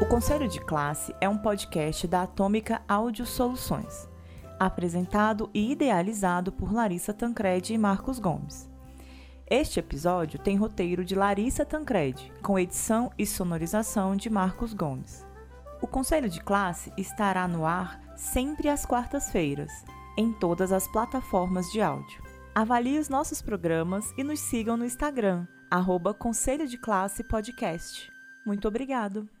O 0.00 0.08
Conselho 0.08 0.48
de 0.48 0.60
Classe 0.60 1.14
é 1.20 1.28
um 1.28 1.36
podcast 1.36 2.06
da 2.06 2.22
Atômica 2.22 2.80
Áudio 2.88 3.26
Soluções, 3.26 4.08
apresentado 4.58 5.50
e 5.52 5.72
idealizado 5.72 6.52
por 6.52 6.72
Larissa 6.72 7.12
Tancredi 7.12 7.74
e 7.74 7.78
Marcos 7.78 8.18
Gomes. 8.18 8.68
Este 9.48 9.78
episódio 9.78 10.40
tem 10.40 10.56
roteiro 10.56 11.04
de 11.04 11.14
Larissa 11.14 11.64
Tancredi, 11.64 12.32
com 12.42 12.58
edição 12.58 13.12
e 13.16 13.24
sonorização 13.24 14.16
de 14.16 14.28
Marcos 14.28 14.74
Gomes. 14.74 15.24
O 15.80 15.86
Conselho 15.86 16.28
de 16.28 16.40
Classe 16.40 16.92
estará 16.96 17.46
no 17.46 17.64
ar 17.64 18.00
sempre 18.16 18.68
às 18.68 18.84
quartas-feiras, 18.84 19.70
em 20.18 20.32
todas 20.32 20.72
as 20.72 20.88
plataformas 20.88 21.70
de 21.70 21.80
áudio. 21.80 22.20
Avalie 22.56 22.98
os 22.98 23.08
nossos 23.08 23.40
programas 23.40 24.12
e 24.18 24.24
nos 24.24 24.40
sigam 24.40 24.76
no 24.76 24.84
Instagram, 24.84 25.46
arroba 25.70 26.12
Conselho 26.12 26.66
de 26.66 26.76
Classe 26.76 27.22
Podcast. 27.22 28.10
Muito 28.44 28.66
obrigado! 28.66 29.35